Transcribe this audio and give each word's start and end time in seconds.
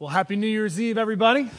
Well, 0.00 0.08
happy 0.08 0.34
New 0.34 0.46
Year's 0.46 0.80
Eve, 0.80 0.96
everybody. 0.96 1.50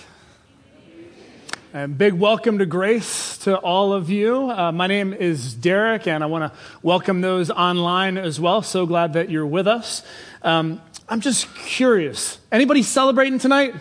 And 1.76 1.96
big 1.96 2.14
welcome 2.14 2.58
to 2.58 2.66
Grace 2.66 3.38
to 3.44 3.56
all 3.56 3.94
of 3.94 4.10
you. 4.10 4.50
Uh, 4.50 4.72
my 4.72 4.88
name 4.88 5.14
is 5.14 5.54
Derek, 5.54 6.08
and 6.08 6.24
I 6.24 6.26
want 6.26 6.52
to 6.52 6.60
welcome 6.82 7.22
those 7.22 7.52
online 7.52 8.18
as 8.18 8.40
well. 8.40 8.64
So 8.64 8.88
glad 8.88 9.14
that 9.14 9.30
you're 9.30 9.46
with 9.46 9.68
us. 9.68 10.02
Um, 10.42 10.82
I'm 11.08 11.22
just 11.22 11.54
curious. 11.54 12.40
Anybody 12.52 12.82
celebrating 12.82 13.38
tonight? 13.38 13.76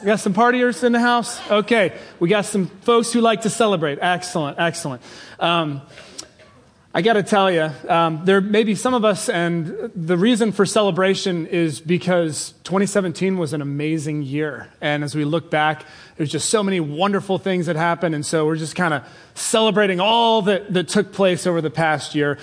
We 0.00 0.06
got 0.06 0.18
some 0.18 0.34
partiers 0.34 0.82
in 0.82 0.90
the 0.90 0.98
house? 0.98 1.40
Okay. 1.48 1.96
We 2.18 2.28
got 2.28 2.46
some 2.46 2.66
folks 2.66 3.12
who 3.12 3.20
like 3.20 3.42
to 3.42 3.48
celebrate. 3.48 4.00
Excellent, 4.02 4.58
excellent. 4.58 5.02
Um, 5.38 5.82
I 6.96 7.02
got 7.02 7.14
to 7.14 7.24
tell 7.24 7.50
you, 7.50 7.72
um, 7.88 8.24
there 8.24 8.40
may 8.40 8.62
be 8.62 8.76
some 8.76 8.94
of 8.94 9.04
us, 9.04 9.28
and 9.28 9.90
the 9.96 10.16
reason 10.16 10.52
for 10.52 10.64
celebration 10.64 11.48
is 11.48 11.80
because 11.80 12.54
2017 12.62 13.36
was 13.36 13.52
an 13.52 13.60
amazing 13.60 14.22
year. 14.22 14.68
And 14.80 15.02
as 15.02 15.12
we 15.16 15.24
look 15.24 15.50
back, 15.50 15.86
there's 16.16 16.30
just 16.30 16.50
so 16.50 16.62
many 16.62 16.78
wonderful 16.78 17.38
things 17.38 17.66
that 17.66 17.74
happened. 17.74 18.14
And 18.14 18.24
so 18.24 18.46
we're 18.46 18.54
just 18.54 18.76
kind 18.76 18.94
of 18.94 19.02
celebrating 19.34 19.98
all 19.98 20.42
that, 20.42 20.72
that 20.72 20.86
took 20.86 21.12
place 21.12 21.48
over 21.48 21.60
the 21.60 21.68
past 21.68 22.14
year. 22.14 22.38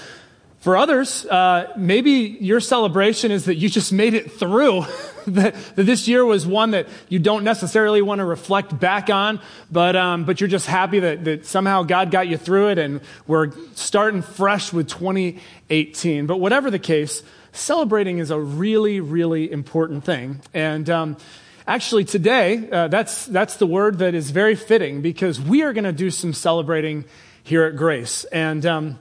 For 0.61 0.77
others, 0.77 1.25
uh, 1.25 1.73
maybe 1.75 2.11
your 2.39 2.59
celebration 2.59 3.31
is 3.31 3.45
that 3.45 3.55
you 3.55 3.67
just 3.67 3.91
made 3.91 4.13
it 4.13 4.31
through. 4.31 4.85
that, 5.27 5.55
that, 5.75 5.84
this 5.84 6.07
year 6.07 6.23
was 6.23 6.45
one 6.45 6.71
that 6.71 6.87
you 7.09 7.17
don't 7.17 7.43
necessarily 7.43 8.03
want 8.03 8.20
to 8.20 8.25
reflect 8.25 8.79
back 8.79 9.09
on, 9.09 9.41
but, 9.71 9.95
um, 9.95 10.23
but 10.23 10.39
you're 10.39 10.47
just 10.47 10.67
happy 10.67 10.99
that, 10.99 11.23
that 11.25 11.47
somehow 11.47 11.81
God 11.81 12.11
got 12.11 12.27
you 12.27 12.37
through 12.37 12.70
it 12.70 12.77
and 12.77 13.01
we're 13.25 13.51
starting 13.73 14.21
fresh 14.21 14.71
with 14.71 14.87
2018. 14.87 16.27
But 16.27 16.37
whatever 16.37 16.70
the 16.70 16.79
case, 16.79 17.23
celebrating 17.53 18.20
is 18.20 18.29
a 18.29 18.39
really, 18.39 18.99
really 18.99 19.51
important 19.51 20.05
thing. 20.05 20.41
And 20.53 20.87
um, 20.91 21.17
actually, 21.65 22.05
today, 22.05 22.70
uh, 22.70 22.87
that's, 22.87 23.25
that's 23.25 23.57
the 23.57 23.65
word 23.65 23.98
that 23.98 24.13
is 24.13 24.29
very 24.29 24.53
fitting 24.53 25.01
because 25.01 25.41
we 25.41 25.63
are 25.63 25.73
going 25.73 25.85
to 25.85 25.91
do 25.91 26.12
some 26.12 26.34
celebrating 26.34 27.05
here 27.41 27.63
at 27.63 27.76
Grace. 27.76 28.26
And. 28.26 28.63
Um, 28.63 28.99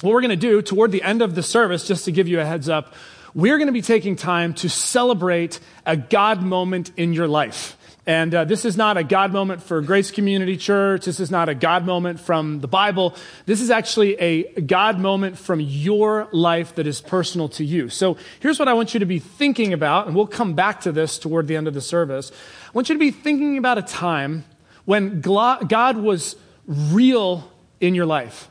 what 0.00 0.12
we're 0.12 0.20
going 0.20 0.30
to 0.30 0.36
do 0.36 0.62
toward 0.62 0.92
the 0.92 1.02
end 1.02 1.22
of 1.22 1.34
the 1.34 1.42
service, 1.42 1.86
just 1.86 2.04
to 2.04 2.12
give 2.12 2.28
you 2.28 2.40
a 2.40 2.44
heads 2.44 2.68
up, 2.68 2.94
we're 3.34 3.58
going 3.58 3.66
to 3.66 3.72
be 3.72 3.82
taking 3.82 4.14
time 4.14 4.54
to 4.54 4.68
celebrate 4.68 5.58
a 5.84 5.96
God 5.96 6.42
moment 6.42 6.92
in 6.96 7.12
your 7.12 7.26
life. 7.26 7.76
And 8.06 8.34
uh, 8.34 8.44
this 8.44 8.64
is 8.64 8.76
not 8.76 8.96
a 8.96 9.04
God 9.04 9.32
moment 9.32 9.62
for 9.62 9.82
Grace 9.82 10.10
Community 10.10 10.56
Church. 10.56 11.04
This 11.04 11.20
is 11.20 11.30
not 11.30 11.48
a 11.48 11.54
God 11.54 11.84
moment 11.84 12.20
from 12.20 12.60
the 12.60 12.68
Bible. 12.68 13.14
This 13.44 13.60
is 13.60 13.70
actually 13.70 14.14
a 14.14 14.60
God 14.60 14.98
moment 14.98 15.36
from 15.36 15.60
your 15.60 16.28
life 16.32 16.76
that 16.76 16.86
is 16.86 17.00
personal 17.00 17.48
to 17.50 17.64
you. 17.64 17.90
So 17.90 18.16
here's 18.40 18.58
what 18.58 18.68
I 18.68 18.72
want 18.72 18.94
you 18.94 19.00
to 19.00 19.06
be 19.06 19.18
thinking 19.18 19.72
about, 19.72 20.06
and 20.06 20.16
we'll 20.16 20.26
come 20.26 20.54
back 20.54 20.80
to 20.82 20.92
this 20.92 21.18
toward 21.18 21.48
the 21.48 21.56
end 21.56 21.68
of 21.68 21.74
the 21.74 21.82
service. 21.82 22.32
I 22.66 22.70
want 22.72 22.88
you 22.88 22.94
to 22.94 23.00
be 23.00 23.10
thinking 23.10 23.58
about 23.58 23.76
a 23.76 23.82
time 23.82 24.44
when 24.86 25.20
God 25.20 25.96
was 25.98 26.36
real 26.66 27.50
in 27.80 27.94
your 27.94 28.06
life 28.06 28.48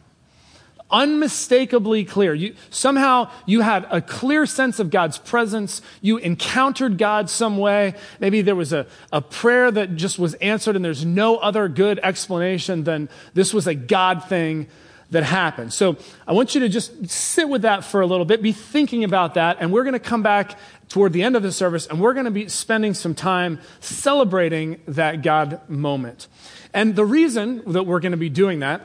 unmistakably 0.89 2.05
clear. 2.05 2.33
You, 2.33 2.55
somehow 2.69 3.29
you 3.45 3.61
had 3.61 3.85
a 3.89 4.01
clear 4.01 4.45
sense 4.45 4.79
of 4.79 4.89
God's 4.89 5.17
presence. 5.17 5.81
You 6.01 6.17
encountered 6.17 6.97
God 6.97 7.29
some 7.29 7.57
way. 7.57 7.93
Maybe 8.19 8.41
there 8.41 8.55
was 8.55 8.73
a, 8.73 8.87
a 9.11 9.21
prayer 9.21 9.69
that 9.71 9.95
just 9.95 10.17
was 10.17 10.33
answered 10.35 10.75
and 10.75 10.83
there's 10.83 11.05
no 11.05 11.37
other 11.37 11.67
good 11.67 11.99
explanation 12.01 12.83
than 12.83 13.09
this 13.33 13.53
was 13.53 13.67
a 13.67 13.75
God 13.75 14.23
thing 14.25 14.67
that 15.11 15.23
happened. 15.23 15.73
So 15.73 15.95
I 16.27 16.33
want 16.33 16.53
you 16.53 16.61
to 16.61 16.69
just 16.69 17.09
sit 17.09 17.47
with 17.47 17.61
that 17.61 17.85
for 17.85 18.01
a 18.01 18.05
little 18.05 18.25
bit, 18.25 18.41
be 18.41 18.51
thinking 18.51 19.05
about 19.05 19.35
that, 19.35 19.57
and 19.61 19.71
we're 19.71 19.83
going 19.83 19.93
to 19.93 19.99
come 19.99 20.21
back 20.21 20.57
toward 20.89 21.13
the 21.13 21.23
end 21.23 21.35
of 21.35 21.43
the 21.43 21.51
service 21.51 21.87
and 21.87 21.99
we're 21.99 22.13
going 22.13 22.25
to 22.25 22.31
be 22.31 22.47
spending 22.47 22.93
some 22.93 23.13
time 23.13 23.59
celebrating 23.79 24.79
that 24.87 25.21
God 25.21 25.67
moment. 25.69 26.27
And 26.73 26.95
the 26.95 27.05
reason 27.05 27.61
that 27.71 27.83
we're 27.83 27.99
going 27.99 28.11
to 28.11 28.17
be 28.17 28.29
doing 28.29 28.59
that 28.59 28.81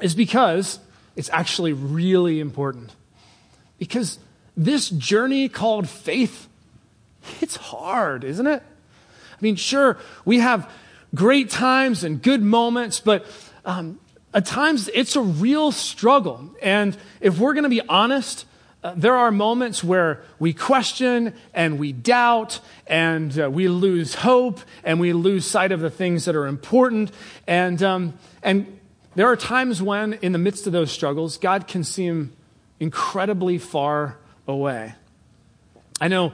is 0.00 0.14
because 0.14 0.80
it's 1.16 1.30
actually 1.30 1.72
really 1.72 2.40
important. 2.40 2.94
Because 3.78 4.18
this 4.56 4.88
journey 4.90 5.48
called 5.48 5.88
faith, 5.88 6.48
it's 7.40 7.56
hard, 7.56 8.24
isn't 8.24 8.46
it? 8.46 8.62
I 8.62 9.38
mean, 9.40 9.56
sure, 9.56 9.98
we 10.24 10.38
have 10.38 10.70
great 11.14 11.50
times 11.50 12.04
and 12.04 12.22
good 12.22 12.42
moments, 12.42 13.00
but 13.00 13.26
um, 13.64 13.98
at 14.32 14.46
times 14.46 14.88
it's 14.94 15.16
a 15.16 15.20
real 15.20 15.72
struggle. 15.72 16.54
And 16.62 16.96
if 17.20 17.38
we're 17.38 17.54
going 17.54 17.64
to 17.64 17.70
be 17.70 17.82
honest, 17.88 18.46
uh, 18.84 18.94
there 18.96 19.14
are 19.14 19.30
moments 19.30 19.84
where 19.84 20.22
we 20.38 20.52
question 20.52 21.34
and 21.54 21.78
we 21.78 21.92
doubt 21.92 22.60
and 22.86 23.38
uh, 23.38 23.50
we 23.50 23.68
lose 23.68 24.16
hope 24.16 24.60
and 24.82 24.98
we 24.98 25.12
lose 25.12 25.44
sight 25.44 25.70
of 25.70 25.80
the 25.80 25.90
things 25.90 26.24
that 26.24 26.34
are 26.34 26.46
important. 26.46 27.12
And, 27.46 27.80
um, 27.82 28.14
and 28.42 28.80
there 29.14 29.26
are 29.26 29.36
times 29.36 29.82
when, 29.82 30.14
in 30.14 30.32
the 30.32 30.38
midst 30.38 30.66
of 30.66 30.72
those 30.72 30.90
struggles, 30.90 31.38
God 31.38 31.66
can 31.66 31.84
seem 31.84 32.32
incredibly 32.80 33.58
far 33.58 34.18
away. 34.46 34.94
I 36.00 36.08
know 36.08 36.32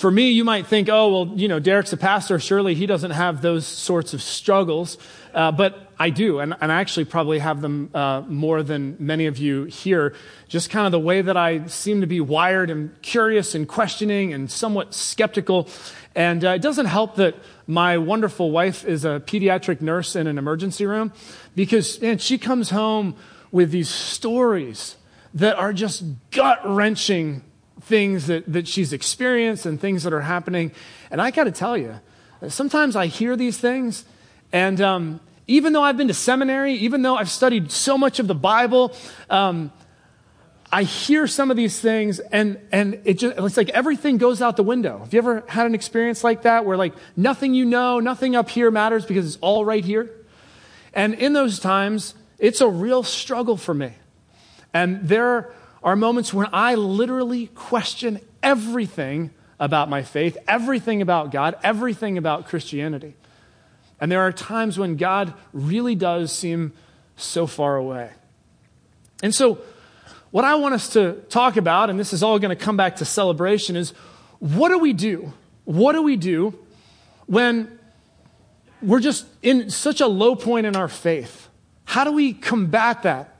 for 0.00 0.10
me, 0.10 0.30
you 0.30 0.44
might 0.44 0.66
think, 0.66 0.88
oh, 0.88 1.12
well, 1.12 1.38
you 1.38 1.46
know, 1.46 1.60
Derek's 1.60 1.92
a 1.92 1.96
pastor. 1.98 2.38
Surely 2.38 2.74
he 2.74 2.86
doesn't 2.86 3.10
have 3.10 3.42
those 3.42 3.66
sorts 3.66 4.14
of 4.14 4.22
struggles. 4.22 4.96
Uh, 5.34 5.52
but 5.52 5.92
I 5.98 6.08
do, 6.08 6.38
and, 6.38 6.54
and, 6.58 6.72
I 6.72 6.80
actually 6.80 7.04
probably 7.04 7.38
have 7.38 7.60
them 7.60 7.90
uh, 7.92 8.22
more 8.26 8.62
than 8.62 8.96
many 8.98 9.26
of 9.26 9.36
you 9.36 9.64
here. 9.64 10.14
Just 10.48 10.70
kind 10.70 10.86
of 10.86 10.92
the 10.92 10.98
way 10.98 11.20
that 11.20 11.36
I 11.36 11.66
seem 11.66 12.00
to 12.00 12.06
be 12.06 12.22
wired 12.22 12.70
and 12.70 13.00
curious 13.02 13.54
and 13.54 13.68
questioning 13.68 14.32
and 14.32 14.50
somewhat 14.50 14.94
skeptical. 14.94 15.68
And 16.14 16.44
uh, 16.44 16.50
it 16.50 16.62
doesn't 16.62 16.86
help 16.86 17.16
that 17.16 17.36
my 17.66 17.98
wonderful 17.98 18.50
wife 18.50 18.84
is 18.84 19.04
a 19.04 19.20
pediatric 19.20 19.80
nurse 19.80 20.16
in 20.16 20.26
an 20.26 20.38
emergency 20.38 20.86
room 20.86 21.12
because, 21.54 21.98
she 22.18 22.38
comes 22.38 22.70
home 22.70 23.14
with 23.52 23.70
these 23.70 23.88
stories 23.88 24.96
that 25.34 25.56
are 25.56 25.72
just 25.72 26.02
gut 26.30 26.60
wrenching 26.64 27.42
things 27.82 28.26
that, 28.26 28.52
that 28.52 28.66
she's 28.66 28.92
experienced 28.92 29.66
and 29.66 29.80
things 29.80 30.02
that 30.02 30.12
are 30.12 30.22
happening. 30.22 30.72
And 31.10 31.20
I 31.20 31.30
got 31.30 31.44
to 31.44 31.52
tell 31.52 31.76
you, 31.76 32.00
sometimes 32.48 32.96
I 32.96 33.06
hear 33.06 33.36
these 33.36 33.58
things, 33.58 34.04
and 34.52 34.80
um, 34.80 35.20
even 35.46 35.72
though 35.72 35.82
I've 35.82 35.96
been 35.96 36.08
to 36.08 36.14
seminary, 36.14 36.74
even 36.74 37.02
though 37.02 37.16
I've 37.16 37.30
studied 37.30 37.70
so 37.70 37.96
much 37.96 38.18
of 38.18 38.26
the 38.26 38.34
Bible, 38.34 38.94
um, 39.28 39.72
I 40.72 40.84
hear 40.84 41.26
some 41.26 41.50
of 41.50 41.56
these 41.56 41.80
things 41.80 42.20
and, 42.20 42.58
and 42.70 43.00
it 43.04 43.18
just, 43.18 43.36
it's 43.38 43.56
like 43.56 43.70
everything 43.70 44.18
goes 44.18 44.40
out 44.40 44.56
the 44.56 44.62
window. 44.62 44.98
Have 44.98 45.12
you 45.12 45.18
ever 45.18 45.44
had 45.48 45.66
an 45.66 45.74
experience 45.74 46.22
like 46.22 46.42
that 46.42 46.64
where 46.64 46.76
like 46.76 46.94
nothing 47.16 47.54
you 47.54 47.64
know, 47.64 47.98
nothing 47.98 48.36
up 48.36 48.48
here 48.48 48.70
matters 48.70 49.04
because 49.04 49.26
it's 49.26 49.38
all 49.40 49.64
right 49.64 49.84
here? 49.84 50.10
And 50.94 51.14
in 51.14 51.32
those 51.32 51.58
times, 51.58 52.14
it's 52.38 52.60
a 52.60 52.68
real 52.68 53.02
struggle 53.02 53.56
for 53.56 53.74
me. 53.74 53.92
And 54.72 55.08
there 55.08 55.52
are 55.82 55.96
moments 55.96 56.32
when 56.32 56.48
I 56.52 56.76
literally 56.76 57.48
question 57.48 58.20
everything 58.42 59.30
about 59.58 59.90
my 59.90 60.02
faith, 60.02 60.38
everything 60.46 61.02
about 61.02 61.32
God, 61.32 61.56
everything 61.62 62.16
about 62.16 62.46
Christianity. 62.46 63.14
And 64.00 64.10
there 64.10 64.20
are 64.20 64.32
times 64.32 64.78
when 64.78 64.96
God 64.96 65.34
really 65.52 65.94
does 65.94 66.32
seem 66.32 66.72
so 67.16 67.46
far 67.46 67.76
away. 67.76 68.10
And 69.22 69.34
so, 69.34 69.58
what 70.30 70.44
I 70.44 70.54
want 70.54 70.74
us 70.74 70.90
to 70.90 71.14
talk 71.28 71.56
about, 71.56 71.90
and 71.90 71.98
this 71.98 72.12
is 72.12 72.22
all 72.22 72.38
going 72.38 72.56
to 72.56 72.64
come 72.64 72.76
back 72.76 72.96
to 72.96 73.04
celebration, 73.04 73.76
is 73.76 73.92
what 74.38 74.68
do 74.68 74.78
we 74.78 74.92
do? 74.92 75.32
What 75.64 75.92
do 75.92 76.02
we 76.02 76.16
do 76.16 76.58
when 77.26 77.78
we're 78.82 79.00
just 79.00 79.26
in 79.42 79.70
such 79.70 80.00
a 80.00 80.06
low 80.06 80.34
point 80.34 80.66
in 80.66 80.76
our 80.76 80.88
faith? 80.88 81.48
How 81.84 82.04
do 82.04 82.12
we 82.12 82.32
combat 82.32 83.02
that? 83.02 83.36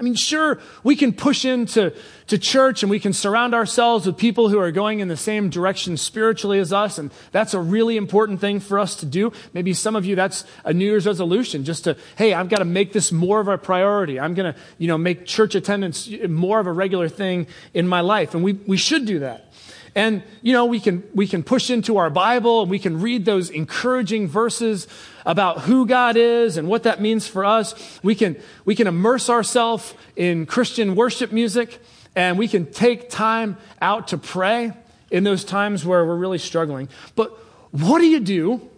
I 0.00 0.02
mean, 0.02 0.14
sure, 0.14 0.58
we 0.82 0.96
can 0.96 1.12
push 1.12 1.44
into 1.44 1.94
to 2.28 2.38
church 2.38 2.82
and 2.82 2.88
we 2.88 2.98
can 2.98 3.12
surround 3.12 3.54
ourselves 3.54 4.06
with 4.06 4.16
people 4.16 4.48
who 4.48 4.58
are 4.58 4.70
going 4.70 5.00
in 5.00 5.08
the 5.08 5.16
same 5.16 5.50
direction 5.50 5.98
spiritually 5.98 6.58
as 6.58 6.72
us, 6.72 6.96
and 6.96 7.10
that's 7.32 7.52
a 7.52 7.60
really 7.60 7.98
important 7.98 8.40
thing 8.40 8.60
for 8.60 8.78
us 8.78 8.96
to 8.96 9.06
do. 9.06 9.30
Maybe 9.52 9.74
some 9.74 9.96
of 9.96 10.06
you, 10.06 10.16
that's 10.16 10.44
a 10.64 10.72
New 10.72 10.86
Year's 10.86 11.06
resolution, 11.06 11.64
just 11.64 11.84
to, 11.84 11.98
hey, 12.16 12.32
I've 12.32 12.48
got 12.48 12.60
to 12.60 12.64
make 12.64 12.94
this 12.94 13.12
more 13.12 13.40
of 13.40 13.48
a 13.48 13.58
priority. 13.58 14.18
I'm 14.18 14.32
going 14.32 14.54
to, 14.54 14.58
you 14.78 14.88
know, 14.88 14.96
make 14.96 15.26
church 15.26 15.54
attendance 15.54 16.08
more 16.26 16.60
of 16.60 16.66
a 16.66 16.72
regular 16.72 17.10
thing 17.10 17.46
in 17.74 17.86
my 17.86 18.00
life, 18.00 18.34
and 18.34 18.42
we, 18.42 18.54
we 18.54 18.78
should 18.78 19.04
do 19.04 19.18
that. 19.18 19.49
And, 19.94 20.22
you 20.42 20.52
know, 20.52 20.66
we 20.66 20.78
can, 20.78 21.02
we 21.14 21.26
can 21.26 21.42
push 21.42 21.70
into 21.70 21.96
our 21.96 22.10
Bible 22.10 22.62
and 22.62 22.70
we 22.70 22.78
can 22.78 23.00
read 23.00 23.24
those 23.24 23.50
encouraging 23.50 24.28
verses 24.28 24.86
about 25.26 25.62
who 25.62 25.86
God 25.86 26.16
is 26.16 26.56
and 26.56 26.68
what 26.68 26.84
that 26.84 27.00
means 27.00 27.26
for 27.26 27.44
us. 27.44 27.74
We 28.02 28.14
can, 28.14 28.36
we 28.64 28.74
can 28.74 28.86
immerse 28.86 29.28
ourselves 29.28 29.94
in 30.16 30.46
Christian 30.46 30.94
worship 30.94 31.32
music 31.32 31.80
and 32.14 32.38
we 32.38 32.48
can 32.48 32.66
take 32.66 33.10
time 33.10 33.56
out 33.80 34.08
to 34.08 34.18
pray 34.18 34.72
in 35.10 35.24
those 35.24 35.44
times 35.44 35.84
where 35.84 36.04
we're 36.04 36.16
really 36.16 36.38
struggling. 36.38 36.88
But 37.16 37.30
what 37.72 37.98
do 37.98 38.06
you 38.06 38.20
do 38.20 38.68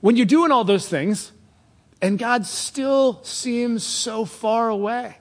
when 0.00 0.16
you're 0.16 0.26
doing 0.26 0.52
all 0.52 0.64
those 0.64 0.88
things 0.88 1.32
and 2.00 2.18
God 2.18 2.46
still 2.46 3.22
seems 3.24 3.84
so 3.84 4.24
far 4.24 4.68
away? 4.68 5.16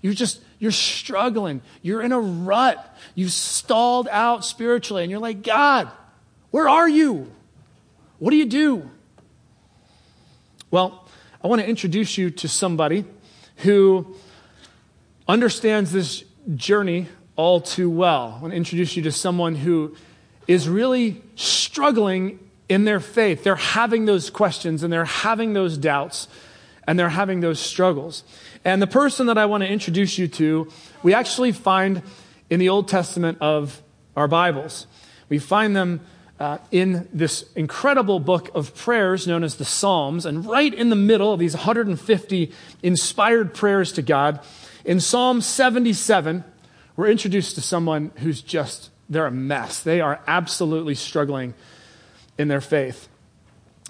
You're 0.00 0.14
just, 0.14 0.40
you're 0.58 0.72
struggling. 0.72 1.62
You're 1.82 2.02
in 2.02 2.12
a 2.12 2.20
rut. 2.20 2.96
You've 3.14 3.32
stalled 3.32 4.08
out 4.10 4.44
spiritually 4.44 5.02
and 5.02 5.10
you're 5.10 5.20
like, 5.20 5.42
God, 5.42 5.90
where 6.50 6.68
are 6.68 6.88
you? 6.88 7.30
What 8.18 8.30
do 8.30 8.36
you 8.36 8.46
do? 8.46 8.90
Well, 10.70 11.06
I 11.42 11.46
want 11.46 11.62
to 11.62 11.68
introduce 11.68 12.18
you 12.18 12.30
to 12.30 12.48
somebody 12.48 13.04
who 13.58 14.16
understands 15.28 15.92
this 15.92 16.24
journey 16.56 17.06
all 17.36 17.60
too 17.60 17.88
well. 17.88 18.34
I 18.36 18.42
want 18.42 18.52
to 18.52 18.56
introduce 18.56 18.96
you 18.96 19.02
to 19.04 19.12
someone 19.12 19.54
who 19.54 19.94
is 20.48 20.68
really 20.68 21.22
struggling 21.36 22.40
in 22.68 22.84
their 22.84 23.00
faith. 23.00 23.44
They're 23.44 23.54
having 23.54 24.06
those 24.06 24.30
questions 24.30 24.82
and 24.82 24.92
they're 24.92 25.04
having 25.04 25.52
those 25.52 25.78
doubts 25.78 26.26
and 26.88 26.98
they're 26.98 27.10
having 27.10 27.40
those 27.40 27.60
struggles. 27.60 28.24
And 28.64 28.80
the 28.80 28.86
person 28.86 29.26
that 29.26 29.36
I 29.36 29.44
want 29.44 29.62
to 29.62 29.68
introduce 29.68 30.16
you 30.16 30.26
to, 30.28 30.72
we 31.02 31.12
actually 31.12 31.52
find 31.52 32.02
in 32.48 32.58
the 32.58 32.70
Old 32.70 32.88
Testament 32.88 33.36
of 33.42 33.82
our 34.16 34.26
Bibles. 34.26 34.86
We 35.28 35.38
find 35.38 35.76
them 35.76 36.00
uh, 36.40 36.56
in 36.70 37.06
this 37.12 37.44
incredible 37.54 38.20
book 38.20 38.50
of 38.54 38.74
prayers 38.74 39.26
known 39.26 39.44
as 39.44 39.56
the 39.56 39.66
Psalms. 39.66 40.24
And 40.24 40.46
right 40.46 40.72
in 40.72 40.88
the 40.88 40.96
middle 40.96 41.30
of 41.30 41.38
these 41.38 41.54
150 41.54 42.52
inspired 42.82 43.52
prayers 43.52 43.92
to 43.92 44.00
God, 44.00 44.40
in 44.82 44.98
Psalm 44.98 45.42
77, 45.42 46.42
we're 46.96 47.10
introduced 47.10 47.54
to 47.56 47.60
someone 47.60 48.12
who's 48.16 48.40
just, 48.40 48.88
they're 49.10 49.26
a 49.26 49.30
mess. 49.30 49.82
They 49.82 50.00
are 50.00 50.22
absolutely 50.26 50.94
struggling 50.94 51.52
in 52.38 52.48
their 52.48 52.62
faith. 52.62 53.08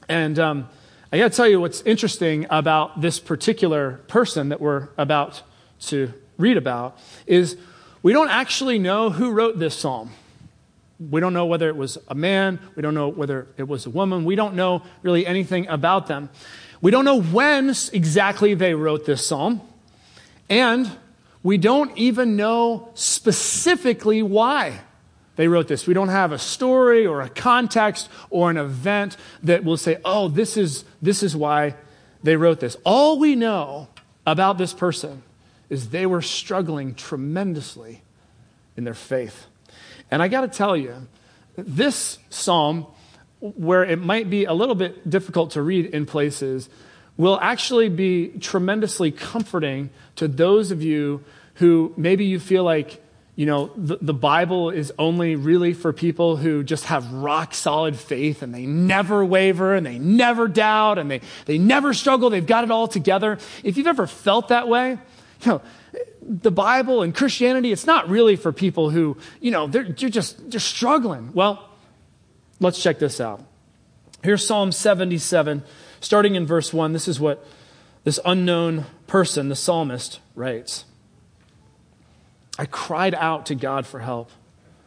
And 0.08 0.36
um, 0.40 0.68
I 1.10 1.16
got 1.16 1.30
to 1.30 1.36
tell 1.36 1.48
you 1.48 1.58
what's 1.58 1.80
interesting 1.82 2.44
about 2.50 3.00
this 3.00 3.18
particular 3.18 3.92
person 4.08 4.50
that 4.50 4.60
we're 4.60 4.88
about 4.98 5.42
to 5.86 6.12
read 6.36 6.58
about 6.58 6.98
is 7.26 7.56
we 8.02 8.12
don't 8.12 8.28
actually 8.28 8.78
know 8.78 9.08
who 9.08 9.30
wrote 9.30 9.58
this 9.58 9.74
psalm. 9.74 10.10
We 11.00 11.22
don't 11.22 11.32
know 11.32 11.46
whether 11.46 11.70
it 11.70 11.76
was 11.76 11.96
a 12.08 12.14
man. 12.14 12.60
We 12.76 12.82
don't 12.82 12.92
know 12.92 13.08
whether 13.08 13.46
it 13.56 13.66
was 13.66 13.86
a 13.86 13.90
woman. 13.90 14.26
We 14.26 14.36
don't 14.36 14.54
know 14.54 14.82
really 15.02 15.26
anything 15.26 15.66
about 15.68 16.08
them. 16.08 16.28
We 16.82 16.90
don't 16.90 17.06
know 17.06 17.22
when 17.22 17.70
exactly 17.70 18.52
they 18.52 18.74
wrote 18.74 19.06
this 19.06 19.26
psalm. 19.26 19.62
And 20.50 20.90
we 21.42 21.56
don't 21.56 21.96
even 21.96 22.36
know 22.36 22.90
specifically 22.92 24.22
why 24.22 24.80
they 25.38 25.46
wrote 25.46 25.68
this. 25.68 25.86
We 25.86 25.94
don't 25.94 26.08
have 26.08 26.32
a 26.32 26.38
story 26.38 27.06
or 27.06 27.22
a 27.22 27.28
context 27.28 28.08
or 28.28 28.50
an 28.50 28.56
event 28.56 29.16
that 29.44 29.62
will 29.62 29.76
say, 29.76 29.98
oh, 30.04 30.26
this 30.26 30.56
is, 30.56 30.84
this 31.00 31.22
is 31.22 31.36
why 31.36 31.76
they 32.24 32.34
wrote 32.34 32.58
this. 32.58 32.76
All 32.84 33.20
we 33.20 33.36
know 33.36 33.86
about 34.26 34.58
this 34.58 34.72
person 34.72 35.22
is 35.70 35.90
they 35.90 36.06
were 36.06 36.22
struggling 36.22 36.92
tremendously 36.92 38.02
in 38.76 38.82
their 38.82 38.94
faith. 38.94 39.46
And 40.10 40.20
I 40.20 40.26
got 40.26 40.40
to 40.40 40.48
tell 40.48 40.76
you, 40.76 41.06
this 41.56 42.18
psalm, 42.30 42.88
where 43.38 43.84
it 43.84 44.00
might 44.00 44.28
be 44.28 44.44
a 44.44 44.52
little 44.52 44.74
bit 44.74 45.08
difficult 45.08 45.52
to 45.52 45.62
read 45.62 45.86
in 45.86 46.04
places, 46.04 46.68
will 47.16 47.38
actually 47.40 47.88
be 47.88 48.26
tremendously 48.40 49.12
comforting 49.12 49.90
to 50.16 50.26
those 50.26 50.72
of 50.72 50.82
you 50.82 51.22
who 51.54 51.94
maybe 51.96 52.24
you 52.24 52.40
feel 52.40 52.64
like, 52.64 53.00
you 53.38 53.46
know, 53.46 53.70
the, 53.76 53.98
the 54.00 54.12
Bible 54.12 54.70
is 54.70 54.92
only 54.98 55.36
really 55.36 55.72
for 55.72 55.92
people 55.92 56.36
who 56.36 56.64
just 56.64 56.86
have 56.86 57.12
rock 57.12 57.54
solid 57.54 57.94
faith 57.94 58.42
and 58.42 58.52
they 58.52 58.66
never 58.66 59.24
waver 59.24 59.76
and 59.76 59.86
they 59.86 59.96
never 59.96 60.48
doubt 60.48 60.98
and 60.98 61.08
they, 61.08 61.20
they 61.46 61.56
never 61.56 61.94
struggle. 61.94 62.30
They've 62.30 62.44
got 62.44 62.64
it 62.64 62.72
all 62.72 62.88
together. 62.88 63.38
If 63.62 63.76
you've 63.76 63.86
ever 63.86 64.08
felt 64.08 64.48
that 64.48 64.66
way, 64.66 64.98
you 65.42 65.46
know, 65.46 65.62
the 66.20 66.50
Bible 66.50 67.02
and 67.02 67.14
Christianity, 67.14 67.70
it's 67.70 67.86
not 67.86 68.08
really 68.08 68.34
for 68.34 68.52
people 68.52 68.90
who, 68.90 69.16
you 69.40 69.52
know, 69.52 69.68
they're, 69.68 69.84
they're 69.84 70.08
just 70.08 70.50
they're 70.50 70.58
struggling. 70.58 71.32
Well, 71.32 71.64
let's 72.58 72.82
check 72.82 72.98
this 72.98 73.20
out. 73.20 73.40
Here's 74.24 74.44
Psalm 74.44 74.72
77, 74.72 75.62
starting 76.00 76.34
in 76.34 76.44
verse 76.44 76.72
1. 76.72 76.92
This 76.92 77.06
is 77.06 77.20
what 77.20 77.46
this 78.02 78.18
unknown 78.24 78.86
person, 79.06 79.48
the 79.48 79.54
psalmist, 79.54 80.18
writes. 80.34 80.86
I 82.58 82.66
cried 82.66 83.14
out 83.14 83.46
to 83.46 83.54
God 83.54 83.86
for 83.86 84.00
help. 84.00 84.30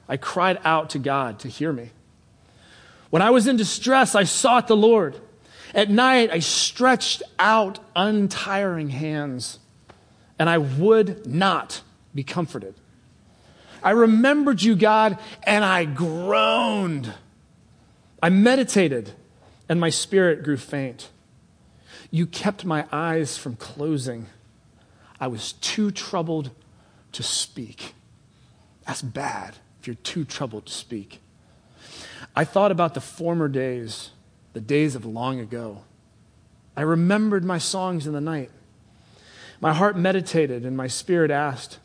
I 0.07 0.17
cried 0.17 0.59
out 0.65 0.91
to 0.91 0.99
God 0.99 1.39
to 1.39 1.47
hear 1.47 1.71
me. 1.71 1.91
When 3.09 3.21
I 3.21 3.29
was 3.29 3.47
in 3.47 3.55
distress, 3.55 4.13
I 4.13 4.25
sought 4.25 4.67
the 4.67 4.75
Lord. 4.75 5.19
At 5.73 5.89
night, 5.89 6.29
I 6.31 6.39
stretched 6.39 7.23
out 7.39 7.79
untiring 7.95 8.89
hands 8.89 9.59
and 10.37 10.49
I 10.49 10.57
would 10.57 11.25
not 11.25 11.81
be 12.13 12.23
comforted. 12.23 12.75
I 13.83 13.91
remembered 13.91 14.61
you, 14.61 14.75
God, 14.75 15.17
and 15.43 15.63
I 15.63 15.85
groaned. 15.85 17.13
I 18.21 18.29
meditated, 18.29 19.11
and 19.69 19.79
my 19.79 19.89
spirit 19.89 20.43
grew 20.43 20.57
faint. 20.57 21.09
You 22.11 22.27
kept 22.27 22.65
my 22.65 22.85
eyes 22.91 23.37
from 23.37 23.55
closing. 23.55 24.27
I 25.19 25.27
was 25.27 25.53
too 25.53 25.91
troubled 25.91 26.51
to 27.13 27.23
speak. 27.23 27.93
That's 28.85 29.01
bad 29.01 29.57
if 29.79 29.87
you're 29.87 29.95
too 29.95 30.25
troubled 30.25 30.67
to 30.67 30.73
speak. 30.73 31.19
I 32.35 32.43
thought 32.43 32.71
about 32.71 32.93
the 32.93 33.01
former 33.01 33.47
days, 33.47 34.11
the 34.53 34.61
days 34.61 34.95
of 34.95 35.05
long 35.05 35.39
ago. 35.39 35.83
I 36.75 36.81
remembered 36.81 37.43
my 37.43 37.57
songs 37.57 38.07
in 38.07 38.13
the 38.13 38.21
night. 38.21 38.49
My 39.59 39.73
heart 39.73 39.97
meditated 39.97 40.65
and 40.65 40.75
my 40.75 40.87
spirit 40.87 41.31
asked, 41.31 41.79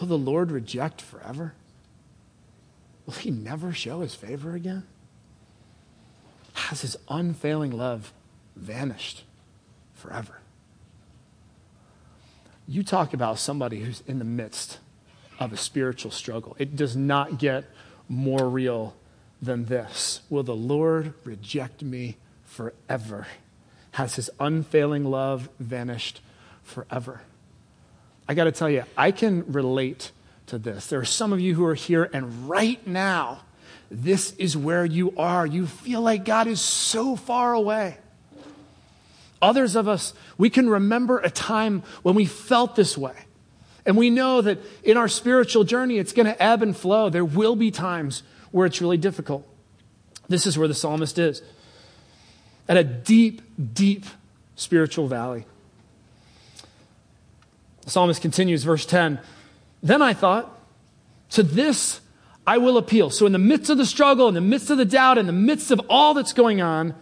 Will 0.00 0.06
the 0.06 0.18
Lord 0.18 0.50
reject 0.50 1.00
forever? 1.00 1.54
Will 3.06 3.14
he 3.14 3.30
never 3.30 3.72
show 3.72 4.00
his 4.00 4.14
favor 4.14 4.54
again? 4.54 4.84
Has 6.54 6.82
his 6.82 6.96
unfailing 7.08 7.70
love 7.70 8.12
vanished 8.56 9.24
forever? 9.94 10.40
You 12.66 12.82
talk 12.82 13.12
about 13.12 13.38
somebody 13.38 13.80
who's 13.80 14.02
in 14.06 14.18
the 14.18 14.24
midst 14.24 14.78
of 15.38 15.52
a 15.52 15.56
spiritual 15.56 16.10
struggle. 16.10 16.56
It 16.58 16.76
does 16.76 16.96
not 16.96 17.38
get 17.38 17.64
more 18.08 18.48
real 18.48 18.94
than 19.42 19.66
this. 19.66 20.20
Will 20.30 20.42
the 20.42 20.54
Lord 20.54 21.14
reject 21.24 21.82
me 21.82 22.16
forever? 22.44 23.26
Has 23.92 24.16
his 24.16 24.30
unfailing 24.40 25.04
love 25.04 25.48
vanished 25.58 26.20
forever. 26.62 27.20
I 28.26 28.34
got 28.34 28.44
to 28.44 28.52
tell 28.52 28.70
you, 28.70 28.84
I 28.96 29.10
can 29.10 29.52
relate 29.52 30.10
to 30.46 30.58
this. 30.58 30.86
There 30.86 30.98
are 31.00 31.04
some 31.04 31.32
of 31.32 31.40
you 31.40 31.54
who 31.54 31.64
are 31.66 31.74
here, 31.74 32.08
and 32.12 32.48
right 32.48 32.84
now, 32.86 33.42
this 33.90 34.32
is 34.32 34.56
where 34.56 34.84
you 34.84 35.14
are. 35.16 35.46
You 35.46 35.66
feel 35.66 36.00
like 36.00 36.24
God 36.24 36.46
is 36.46 36.60
so 36.60 37.16
far 37.16 37.52
away. 37.52 37.98
Others 39.44 39.76
of 39.76 39.86
us, 39.86 40.14
we 40.38 40.48
can 40.48 40.70
remember 40.70 41.18
a 41.18 41.28
time 41.28 41.82
when 42.02 42.14
we 42.14 42.24
felt 42.24 42.76
this 42.76 42.96
way. 42.96 43.14
And 43.84 43.94
we 43.94 44.08
know 44.08 44.40
that 44.40 44.58
in 44.82 44.96
our 44.96 45.06
spiritual 45.06 45.64
journey, 45.64 45.98
it's 45.98 46.14
going 46.14 46.24
to 46.24 46.42
ebb 46.42 46.62
and 46.62 46.74
flow. 46.74 47.10
There 47.10 47.26
will 47.26 47.54
be 47.54 47.70
times 47.70 48.22
where 48.52 48.64
it's 48.64 48.80
really 48.80 48.96
difficult. 48.96 49.46
This 50.30 50.46
is 50.46 50.56
where 50.56 50.66
the 50.66 50.72
psalmist 50.74 51.18
is 51.18 51.42
at 52.70 52.78
a 52.78 52.84
deep, 52.84 53.42
deep 53.74 54.06
spiritual 54.56 55.08
valley. 55.08 55.44
The 57.82 57.90
psalmist 57.90 58.22
continues, 58.22 58.64
verse 58.64 58.86
10. 58.86 59.20
Then 59.82 60.00
I 60.00 60.14
thought, 60.14 60.58
to 61.32 61.42
this 61.42 62.00
I 62.46 62.56
will 62.56 62.78
appeal. 62.78 63.10
So, 63.10 63.26
in 63.26 63.32
the 63.32 63.38
midst 63.38 63.68
of 63.68 63.76
the 63.76 63.84
struggle, 63.84 64.26
in 64.26 64.34
the 64.34 64.40
midst 64.40 64.70
of 64.70 64.78
the 64.78 64.86
doubt, 64.86 65.18
in 65.18 65.26
the 65.26 65.32
midst 65.32 65.70
of 65.70 65.82
all 65.90 66.14
that's 66.14 66.32
going 66.32 66.62
on, 66.62 66.94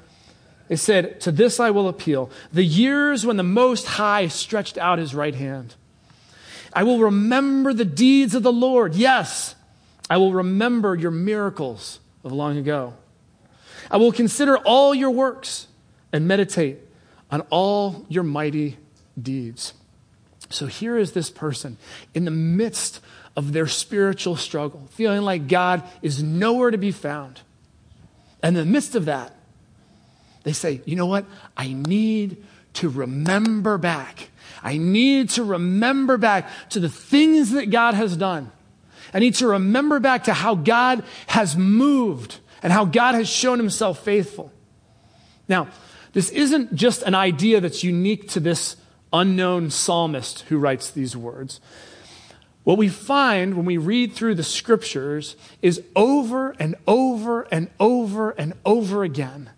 it 0.72 0.78
said, 0.78 1.20
To 1.20 1.30
this 1.30 1.60
I 1.60 1.70
will 1.70 1.86
appeal. 1.86 2.30
The 2.50 2.64
years 2.64 3.26
when 3.26 3.36
the 3.36 3.42
Most 3.42 3.86
High 3.86 4.28
stretched 4.28 4.78
out 4.78 4.98
his 4.98 5.14
right 5.14 5.34
hand. 5.34 5.74
I 6.72 6.82
will 6.84 6.98
remember 6.98 7.74
the 7.74 7.84
deeds 7.84 8.34
of 8.34 8.42
the 8.42 8.52
Lord. 8.52 8.94
Yes, 8.94 9.54
I 10.08 10.16
will 10.16 10.32
remember 10.32 10.94
your 10.94 11.10
miracles 11.10 12.00
of 12.24 12.32
long 12.32 12.56
ago. 12.56 12.94
I 13.90 13.98
will 13.98 14.12
consider 14.12 14.56
all 14.56 14.94
your 14.94 15.10
works 15.10 15.66
and 16.10 16.26
meditate 16.26 16.78
on 17.30 17.42
all 17.50 18.06
your 18.08 18.22
mighty 18.22 18.78
deeds. 19.20 19.74
So 20.48 20.64
here 20.64 20.96
is 20.96 21.12
this 21.12 21.28
person 21.28 21.76
in 22.14 22.24
the 22.24 22.30
midst 22.30 23.00
of 23.36 23.52
their 23.52 23.66
spiritual 23.66 24.36
struggle, 24.36 24.88
feeling 24.92 25.20
like 25.20 25.48
God 25.48 25.82
is 26.00 26.22
nowhere 26.22 26.70
to 26.70 26.78
be 26.78 26.92
found. 26.92 27.42
And 28.42 28.56
in 28.56 28.64
the 28.66 28.72
midst 28.72 28.94
of 28.94 29.04
that, 29.04 29.36
they 30.44 30.52
say, 30.52 30.82
you 30.84 30.96
know 30.96 31.06
what? 31.06 31.24
I 31.56 31.72
need 31.72 32.44
to 32.74 32.88
remember 32.88 33.78
back. 33.78 34.30
I 34.62 34.76
need 34.76 35.30
to 35.30 35.44
remember 35.44 36.16
back 36.16 36.48
to 36.70 36.80
the 36.80 36.88
things 36.88 37.50
that 37.50 37.70
God 37.70 37.94
has 37.94 38.16
done. 38.16 38.50
I 39.12 39.18
need 39.18 39.34
to 39.36 39.48
remember 39.48 40.00
back 40.00 40.24
to 40.24 40.32
how 40.32 40.54
God 40.54 41.04
has 41.28 41.56
moved 41.56 42.38
and 42.62 42.72
how 42.72 42.84
God 42.84 43.14
has 43.14 43.28
shown 43.28 43.58
himself 43.58 44.02
faithful. 44.04 44.52
Now, 45.48 45.68
this 46.12 46.30
isn't 46.30 46.74
just 46.74 47.02
an 47.02 47.14
idea 47.14 47.60
that's 47.60 47.84
unique 47.84 48.28
to 48.30 48.40
this 48.40 48.76
unknown 49.12 49.70
psalmist 49.70 50.40
who 50.48 50.58
writes 50.58 50.90
these 50.90 51.16
words. 51.16 51.60
What 52.64 52.78
we 52.78 52.88
find 52.88 53.54
when 53.56 53.66
we 53.66 53.76
read 53.76 54.12
through 54.12 54.36
the 54.36 54.44
scriptures 54.44 55.36
is 55.60 55.82
over 55.96 56.50
and 56.58 56.76
over 56.86 57.42
and 57.50 57.68
over 57.80 58.30
and 58.30 58.54
over 58.64 59.02
again 59.02 59.50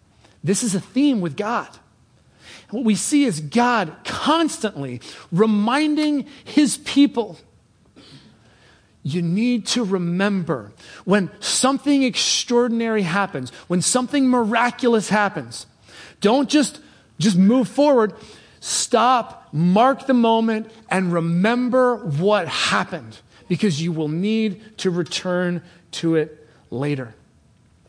This 0.44 0.62
is 0.62 0.74
a 0.74 0.80
theme 0.80 1.22
with 1.22 1.36
God. 1.36 1.68
what 2.70 2.84
we 2.84 2.94
see 2.94 3.24
is 3.24 3.40
God 3.40 3.94
constantly 4.04 5.00
reminding 5.32 6.26
his 6.44 6.76
people 6.76 7.38
you 9.02 9.22
need 9.22 9.66
to 9.66 9.84
remember 9.84 10.72
when 11.04 11.30
something 11.40 12.02
extraordinary 12.02 13.02
happens, 13.02 13.50
when 13.68 13.82
something 13.82 14.28
miraculous 14.28 15.08
happens, 15.08 15.66
don't 16.20 16.48
just, 16.48 16.80
just 17.18 17.36
move 17.36 17.68
forward. 17.68 18.14
Stop, 18.60 19.48
mark 19.52 20.06
the 20.06 20.14
moment, 20.14 20.70
and 20.90 21.12
remember 21.12 21.96
what 21.96 22.48
happened 22.48 23.18
because 23.46 23.80
you 23.80 23.92
will 23.92 24.08
need 24.08 24.78
to 24.78 24.90
return 24.90 25.62
to 25.92 26.16
it 26.16 26.48
later. 26.70 27.14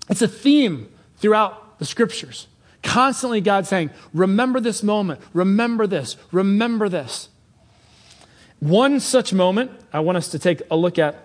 It's 0.09 0.21
a 0.21 0.27
theme 0.27 0.89
throughout 1.17 1.64
the 1.77 1.85
scriptures. 1.85 2.47
Constantly, 2.83 3.41
God 3.41 3.65
saying, 3.65 3.89
Remember 4.13 4.59
this 4.59 4.83
moment, 4.83 5.19
remember 5.33 5.87
this, 5.87 6.17
remember 6.31 6.89
this. 6.89 7.29
One 8.59 8.99
such 8.99 9.33
moment 9.33 9.71
I 9.91 9.99
want 9.99 10.17
us 10.17 10.29
to 10.29 10.39
take 10.39 10.61
a 10.71 10.75
look 10.75 10.97
at 10.97 11.15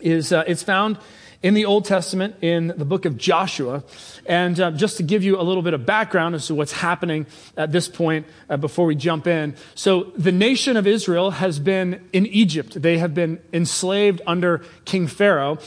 is 0.00 0.32
uh, 0.32 0.44
it's 0.46 0.62
found 0.62 0.98
in 1.42 1.52
the 1.52 1.66
Old 1.66 1.84
Testament 1.84 2.36
in 2.40 2.68
the 2.68 2.86
book 2.86 3.04
of 3.04 3.18
Joshua. 3.18 3.84
And 4.24 4.58
uh, 4.58 4.70
just 4.70 4.96
to 4.96 5.02
give 5.02 5.22
you 5.22 5.38
a 5.38 5.42
little 5.42 5.62
bit 5.62 5.74
of 5.74 5.84
background 5.84 6.34
as 6.34 6.46
to 6.46 6.54
what's 6.54 6.72
happening 6.72 7.26
at 7.54 7.70
this 7.70 7.86
point 7.86 8.26
uh, 8.48 8.56
before 8.56 8.86
we 8.86 8.94
jump 8.94 9.26
in. 9.26 9.54
So 9.74 10.04
the 10.16 10.32
nation 10.32 10.78
of 10.78 10.86
Israel 10.86 11.32
has 11.32 11.58
been 11.58 12.08
in 12.14 12.24
Egypt. 12.26 12.80
They 12.80 12.96
have 12.96 13.12
been 13.12 13.42
enslaved 13.52 14.22
under 14.26 14.64
King 14.86 15.06
Pharaoh. 15.06 15.58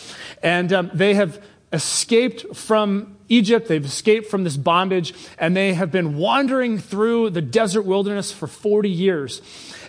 And 0.42 0.74
um, 0.74 0.90
they 0.96 1.14
have 1.14 1.40
escaped 1.72 2.56
from 2.56 3.17
Egypt. 3.30 3.68
They've 3.68 3.84
escaped 3.84 4.28
from 4.28 4.44
this 4.44 4.58
bondage. 4.58 5.14
And 5.38 5.56
they 5.56 5.74
have 5.74 5.92
been 5.92 6.18
wandering 6.18 6.80
through 6.80 7.32
the 7.32 7.42
desert 7.42 7.84
wilderness 7.84 8.32
for 8.32 8.48
40 8.48 8.90
years. 8.90 9.42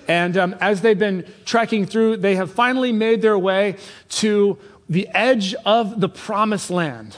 And 0.09 0.37
um, 0.37 0.57
as 0.61 0.81
they've 0.81 0.99
been 0.99 1.27
trekking 1.45 1.87
through, 1.87 2.19
they 2.19 2.37
have 2.37 2.51
finally 2.51 2.93
made 2.93 3.21
their 3.21 3.39
way 3.39 3.77
to 4.09 4.59
the 4.89 5.07
edge 5.09 5.55
of 5.67 6.01
the 6.01 6.09
promised 6.09 6.71
land, 6.71 7.17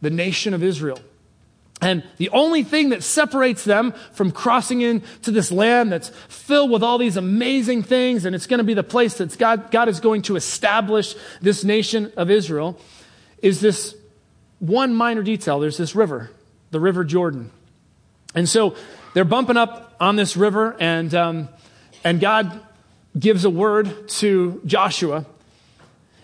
the 0.00 0.10
nation 0.10 0.52
of 0.52 0.62
Israel. 0.62 0.98
And 1.80 2.02
the 2.16 2.30
only 2.30 2.62
thing 2.62 2.88
that 2.90 3.02
separates 3.02 3.64
them 3.64 3.92
from 4.12 4.32
crossing 4.32 4.80
into 4.80 5.30
this 5.30 5.52
land 5.52 5.92
that's 5.92 6.08
filled 6.28 6.70
with 6.70 6.82
all 6.82 6.98
these 6.98 7.16
amazing 7.16 7.82
things, 7.82 8.24
and 8.24 8.34
it's 8.34 8.46
going 8.46 8.58
to 8.58 8.64
be 8.64 8.74
the 8.74 8.82
place 8.82 9.18
that 9.18 9.36
God, 9.38 9.70
God 9.70 9.88
is 9.88 10.00
going 10.00 10.22
to 10.22 10.36
establish 10.36 11.14
this 11.42 11.62
nation 11.62 12.10
of 12.16 12.30
Israel, 12.30 12.78
is 13.42 13.60
this 13.60 13.94
one 14.58 14.94
minor 14.94 15.22
detail. 15.22 15.60
There's 15.60 15.76
this 15.76 15.94
river, 15.94 16.30
the 16.70 16.80
River 16.80 17.04
Jordan. 17.04 17.50
And 18.34 18.48
so 18.48 18.74
they're 19.14 19.24
bumping 19.24 19.56
up 19.56 19.94
on 20.00 20.16
this 20.16 20.36
river, 20.36 20.76
and, 20.80 21.14
um, 21.14 21.48
and 22.02 22.20
God 22.20 22.60
gives 23.18 23.44
a 23.44 23.50
word 23.50 24.08
to 24.08 24.60
Joshua 24.66 25.24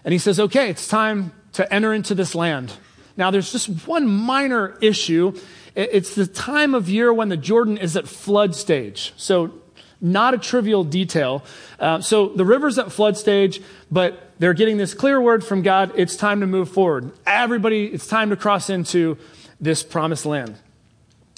and 0.04 0.12
he 0.12 0.18
says, 0.18 0.40
okay, 0.40 0.70
it's 0.70 0.88
time 0.88 1.32
to 1.52 1.72
enter 1.72 1.92
into 1.92 2.14
this 2.14 2.34
land. 2.34 2.72
Now, 3.16 3.30
there's 3.30 3.52
just 3.52 3.86
one 3.86 4.06
minor 4.06 4.78
issue. 4.80 5.38
It's 5.74 6.14
the 6.14 6.26
time 6.26 6.74
of 6.74 6.88
year 6.88 7.12
when 7.12 7.28
the 7.28 7.36
Jordan 7.36 7.76
is 7.76 7.96
at 7.96 8.08
flood 8.08 8.54
stage. 8.54 9.12
So, 9.16 9.59
not 10.00 10.34
a 10.34 10.38
trivial 10.38 10.84
detail. 10.84 11.44
Uh, 11.78 12.00
so, 12.00 12.28
the 12.28 12.44
river's 12.44 12.78
at 12.78 12.92
flood 12.92 13.16
stage, 13.16 13.60
but 13.90 14.32
they're 14.38 14.54
getting 14.54 14.76
this 14.76 14.94
clear 14.94 15.20
word 15.20 15.44
from 15.44 15.62
God 15.62 15.92
it's 15.96 16.16
time 16.16 16.40
to 16.40 16.46
move 16.46 16.70
forward. 16.70 17.12
Everybody, 17.26 17.86
it's 17.86 18.06
time 18.06 18.30
to 18.30 18.36
cross 18.36 18.70
into 18.70 19.18
this 19.60 19.82
promised 19.82 20.26
land. 20.26 20.56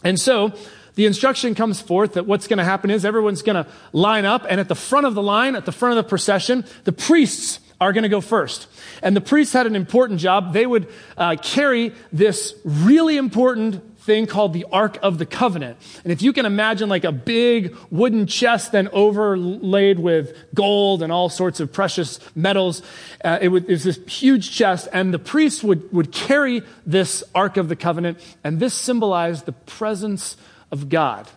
And 0.05 0.19
so, 0.21 0.53
the 0.95 1.07
instruction 1.07 1.55
comes 1.55 1.81
forth 1.81 2.15
that 2.15 2.27
what's 2.27 2.47
going 2.47 2.59
to 2.59 2.65
happen 2.65 2.91
is 2.91 3.05
everyone's 3.05 3.43
going 3.43 3.65
to 3.65 3.71
line 3.93 4.25
up, 4.25 4.47
and 4.49 4.61
at 4.61 4.69
the 4.69 4.75
front 4.75 5.07
of 5.07 5.15
the 5.15 5.23
line, 5.23 5.57
at 5.57 5.65
the 5.65 5.73
front 5.73 5.97
of 5.97 6.05
the 6.05 6.09
procession, 6.09 6.65
the 6.85 6.93
priests 6.93 7.61
are 7.81 7.93
going 7.93 8.03
to 8.05 8.09
go 8.09 8.21
first. 8.21 8.69
And 9.03 9.17
the 9.17 9.21
priests 9.21 9.53
had 9.53 9.67
an 9.67 9.75
important 9.75 10.21
job. 10.21 10.53
They 10.53 10.67
would 10.67 10.89
uh, 11.17 11.37
carry 11.43 11.93
this 12.13 12.55
really 12.65 13.17
important 13.17 13.92
thing 14.03 14.27
called 14.27 14.53
the 14.53 14.67
Ark 14.73 14.99
of 15.03 15.19
the 15.19 15.27
Covenant. 15.27 15.79
And 16.03 16.13
if 16.13 16.23
you 16.23 16.33
can 16.33 16.45
imagine 16.45 16.89
like 16.89 17.05
a 17.05 17.13
big 17.13 17.77
wooden 17.91 18.27
chest 18.27 18.73
then 18.73 18.89
overlaid 18.93 19.99
with 20.01 20.37
gold 20.55 21.03
and 21.03 21.13
all 21.13 21.29
sorts 21.29 21.61
of 21.61 21.73
precious 21.73 22.19
metals, 22.35 22.83
uh, 23.25 23.39
it, 23.41 23.49
would, 23.49 23.65
it 23.65 23.71
was 23.71 23.85
this 23.85 24.01
huge 24.07 24.51
chest, 24.51 24.89
and 24.93 25.15
the 25.15 25.19
priests 25.19 25.63
would, 25.63 25.93
would 25.93 26.11
carry 26.11 26.63
this 26.85 27.23
Ark 27.35 27.57
of 27.57 27.69
the 27.69 27.77
Covenant, 27.77 28.19
and 28.43 28.59
this 28.59 28.75
symbolized 28.75 29.47
the 29.47 29.53
presence 29.53 30.37
of 30.73 30.89
God. 30.89 31.29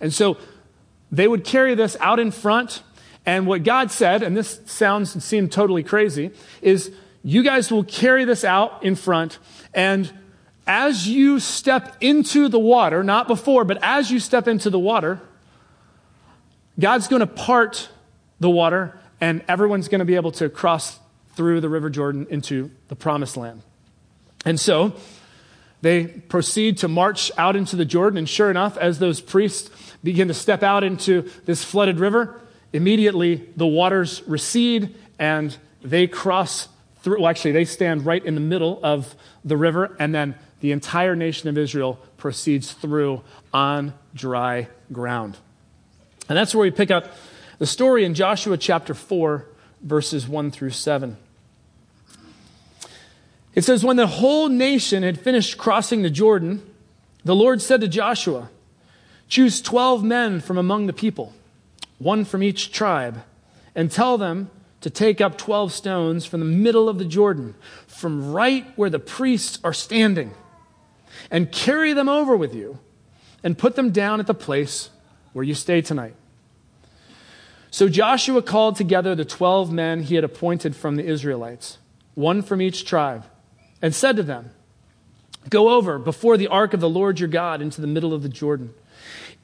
And 0.00 0.12
so 0.12 0.38
they 1.12 1.28
would 1.28 1.44
carry 1.44 1.74
this 1.74 1.96
out 2.00 2.18
in 2.18 2.32
front 2.32 2.82
and 3.24 3.46
what 3.46 3.62
God 3.62 3.92
said, 3.92 4.24
and 4.24 4.36
this 4.36 4.60
sounds 4.66 5.14
and 5.14 5.22
seemed 5.22 5.52
totally 5.52 5.84
crazy, 5.84 6.32
is 6.60 6.90
you 7.22 7.44
guys 7.44 7.70
will 7.70 7.84
carry 7.84 8.24
this 8.24 8.42
out 8.42 8.82
in 8.82 8.96
front, 8.96 9.38
and 9.72 10.12
as 10.66 11.08
you 11.08 11.40
step 11.40 11.96
into 12.00 12.48
the 12.48 12.58
water, 12.58 13.02
not 13.02 13.26
before, 13.26 13.64
but 13.64 13.78
as 13.82 14.10
you 14.10 14.20
step 14.20 14.46
into 14.46 14.70
the 14.70 14.78
water, 14.78 15.20
God's 16.78 17.08
going 17.08 17.20
to 17.20 17.26
part 17.26 17.88
the 18.40 18.50
water, 18.50 18.98
and 19.20 19.44
everyone's 19.48 19.88
going 19.88 19.98
to 20.00 20.04
be 20.04 20.14
able 20.14 20.32
to 20.32 20.48
cross 20.48 20.98
through 21.34 21.60
the 21.60 21.68
River 21.68 21.90
Jordan 21.90 22.26
into 22.30 22.70
the 22.88 22.96
promised 22.96 23.36
land. 23.36 23.62
And 24.44 24.58
so 24.58 24.94
they 25.80 26.06
proceed 26.06 26.78
to 26.78 26.88
march 26.88 27.30
out 27.36 27.56
into 27.56 27.76
the 27.76 27.84
Jordan, 27.84 28.18
and 28.18 28.28
sure 28.28 28.50
enough, 28.50 28.76
as 28.76 28.98
those 28.98 29.20
priests 29.20 29.70
begin 30.02 30.28
to 30.28 30.34
step 30.34 30.62
out 30.62 30.84
into 30.84 31.28
this 31.44 31.64
flooded 31.64 31.98
river, 31.98 32.42
Immediately, 32.72 33.48
the 33.56 33.66
waters 33.66 34.22
recede 34.26 34.94
and 35.18 35.56
they 35.82 36.06
cross 36.06 36.68
through. 37.02 37.20
Well, 37.20 37.28
actually, 37.28 37.52
they 37.52 37.64
stand 37.64 38.06
right 38.06 38.24
in 38.24 38.34
the 38.34 38.40
middle 38.40 38.80
of 38.82 39.14
the 39.44 39.56
river, 39.56 39.94
and 39.98 40.14
then 40.14 40.36
the 40.62 40.70
entire 40.70 41.16
nation 41.16 41.48
of 41.48 41.58
Israel 41.58 41.98
proceeds 42.16 42.70
through 42.70 43.20
on 43.52 43.92
dry 44.14 44.68
ground. 44.92 45.36
And 46.28 46.38
that's 46.38 46.54
where 46.54 46.62
we 46.62 46.70
pick 46.70 46.92
up 46.92 47.12
the 47.58 47.66
story 47.66 48.04
in 48.04 48.14
Joshua 48.14 48.56
chapter 48.56 48.94
4, 48.94 49.44
verses 49.82 50.28
1 50.28 50.52
through 50.52 50.70
7. 50.70 51.16
It 53.56 53.64
says, 53.64 53.84
When 53.84 53.96
the 53.96 54.06
whole 54.06 54.48
nation 54.48 55.02
had 55.02 55.20
finished 55.20 55.58
crossing 55.58 56.02
the 56.02 56.10
Jordan, 56.10 56.62
the 57.24 57.34
Lord 57.34 57.60
said 57.60 57.80
to 57.80 57.88
Joshua, 57.88 58.48
Choose 59.26 59.60
12 59.60 60.04
men 60.04 60.40
from 60.40 60.58
among 60.58 60.86
the 60.86 60.92
people 60.92 61.32
one 61.98 62.24
from 62.24 62.42
each 62.42 62.72
tribe, 62.72 63.22
and 63.74 63.90
tell 63.90 64.16
them 64.16 64.50
to 64.80 64.90
take 64.90 65.20
up 65.20 65.38
12 65.38 65.72
stones 65.72 66.24
from 66.24 66.40
the 66.40 66.46
middle 66.46 66.88
of 66.88 66.98
the 66.98 67.04
Jordan, 67.04 67.54
from 67.86 68.32
right 68.32 68.66
where 68.76 68.90
the 68.90 68.98
priests 68.98 69.58
are 69.62 69.72
standing, 69.72 70.32
and 71.30 71.50
carry 71.50 71.92
them 71.92 72.08
over 72.08 72.36
with 72.36 72.54
you, 72.54 72.78
and 73.42 73.58
put 73.58 73.76
them 73.76 73.90
down 73.90 74.20
at 74.20 74.26
the 74.26 74.34
place 74.34 74.90
where 75.32 75.44
you 75.44 75.54
stay 75.54 75.80
tonight. 75.82 76.14
So 77.70 77.88
Joshua 77.88 78.42
called 78.42 78.76
together 78.76 79.14
the 79.14 79.24
12 79.24 79.72
men 79.72 80.02
he 80.02 80.14
had 80.14 80.24
appointed 80.24 80.76
from 80.76 80.96
the 80.96 81.06
Israelites, 81.06 81.78
one 82.14 82.42
from 82.42 82.60
each 82.60 82.84
tribe, 82.84 83.24
and 83.80 83.94
said 83.94 84.16
to 84.16 84.22
them, 84.22 84.50
Go 85.48 85.70
over 85.70 85.98
before 85.98 86.36
the 86.36 86.48
ark 86.48 86.74
of 86.74 86.80
the 86.80 86.88
Lord 86.88 87.18
your 87.18 87.28
God 87.28 87.62
into 87.62 87.80
the 87.80 87.86
middle 87.86 88.12
of 88.12 88.22
the 88.22 88.28
Jordan. 88.28 88.74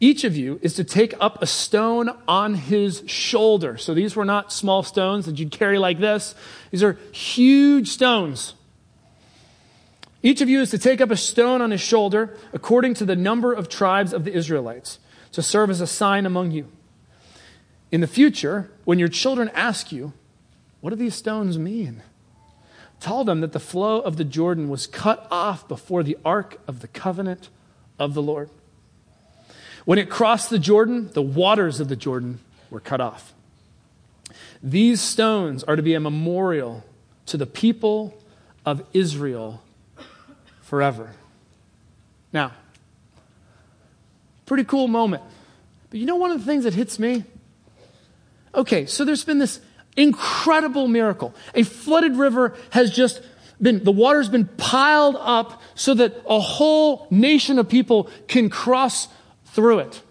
Each 0.00 0.22
of 0.24 0.36
you 0.36 0.60
is 0.62 0.74
to 0.74 0.84
take 0.84 1.14
up 1.18 1.42
a 1.42 1.46
stone 1.46 2.10
on 2.28 2.54
his 2.54 3.02
shoulder. 3.06 3.76
So 3.78 3.94
these 3.94 4.14
were 4.14 4.24
not 4.24 4.52
small 4.52 4.82
stones 4.82 5.26
that 5.26 5.38
you'd 5.38 5.50
carry 5.50 5.78
like 5.78 5.98
this. 5.98 6.34
These 6.70 6.84
are 6.84 6.98
huge 7.10 7.88
stones. 7.88 8.54
Each 10.22 10.40
of 10.40 10.48
you 10.48 10.60
is 10.60 10.70
to 10.70 10.78
take 10.78 11.00
up 11.00 11.10
a 11.10 11.16
stone 11.16 11.62
on 11.62 11.70
his 11.70 11.80
shoulder 11.80 12.36
according 12.52 12.94
to 12.94 13.04
the 13.04 13.16
number 13.16 13.52
of 13.52 13.68
tribes 13.68 14.12
of 14.12 14.24
the 14.24 14.32
Israelites 14.32 14.98
to 15.32 15.42
serve 15.42 15.70
as 15.70 15.80
a 15.80 15.86
sign 15.86 16.26
among 16.26 16.50
you. 16.50 16.68
In 17.92 18.00
the 18.00 18.06
future, 18.06 18.70
when 18.84 18.98
your 18.98 19.08
children 19.08 19.50
ask 19.54 19.92
you, 19.92 20.12
What 20.80 20.90
do 20.90 20.96
these 20.96 21.14
stones 21.14 21.58
mean? 21.58 22.02
Tell 23.00 23.22
them 23.22 23.40
that 23.40 23.52
the 23.52 23.60
flow 23.60 24.00
of 24.00 24.16
the 24.16 24.24
Jordan 24.24 24.68
was 24.68 24.88
cut 24.88 25.26
off 25.30 25.68
before 25.68 26.02
the 26.02 26.18
ark 26.24 26.60
of 26.66 26.80
the 26.80 26.88
covenant 26.88 27.48
of 27.98 28.14
the 28.14 28.22
Lord. 28.22 28.50
When 29.84 29.98
it 29.98 30.10
crossed 30.10 30.50
the 30.50 30.58
Jordan, 30.58 31.10
the 31.12 31.22
waters 31.22 31.78
of 31.78 31.88
the 31.88 31.96
Jordan 31.96 32.40
were 32.70 32.80
cut 32.80 33.00
off. 33.00 33.32
These 34.62 35.00
stones 35.00 35.62
are 35.64 35.76
to 35.76 35.82
be 35.82 35.94
a 35.94 36.00
memorial 36.00 36.84
to 37.26 37.36
the 37.36 37.46
people 37.46 38.20
of 38.66 38.84
Israel 38.92 39.62
forever. 40.68 41.10
Now, 42.30 42.52
pretty 44.44 44.64
cool 44.64 44.86
moment. 44.86 45.22
But 45.88 45.98
you 45.98 46.04
know 46.04 46.16
one 46.16 46.30
of 46.30 46.38
the 46.38 46.44
things 46.44 46.64
that 46.64 46.74
hits 46.74 46.98
me? 46.98 47.24
Okay, 48.54 48.84
so 48.84 49.06
there's 49.06 49.24
been 49.24 49.38
this 49.38 49.60
incredible 49.96 50.86
miracle. 50.86 51.34
A 51.54 51.62
flooded 51.62 52.16
river 52.16 52.54
has 52.70 52.90
just 52.90 53.22
been, 53.60 53.82
the 53.82 53.92
water's 53.92 54.28
been 54.28 54.44
piled 54.44 55.16
up 55.18 55.62
so 55.74 55.94
that 55.94 56.22
a 56.28 56.38
whole 56.38 57.06
nation 57.10 57.58
of 57.58 57.70
people 57.70 58.10
can 58.26 58.50
cross 58.50 59.08
through 59.46 59.78
it. 59.78 60.02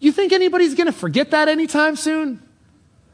You 0.00 0.12
think 0.12 0.32
anybody's 0.32 0.74
going 0.74 0.86
to 0.86 0.92
forget 0.92 1.30
that 1.32 1.48
anytime 1.48 1.96
soon? 1.96 2.42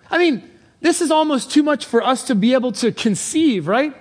I 0.09 0.19
mean, 0.19 0.49
this 0.81 1.01
is 1.01 1.11
almost 1.11 1.51
too 1.51 1.65
much 1.65 1.85
for 1.85 2.01
us 2.01 2.25
to 2.25 2.37
be 2.37 2.55
able 2.55 2.71
to 2.73 2.93
conceive, 2.93 3.67
right? 3.67 3.95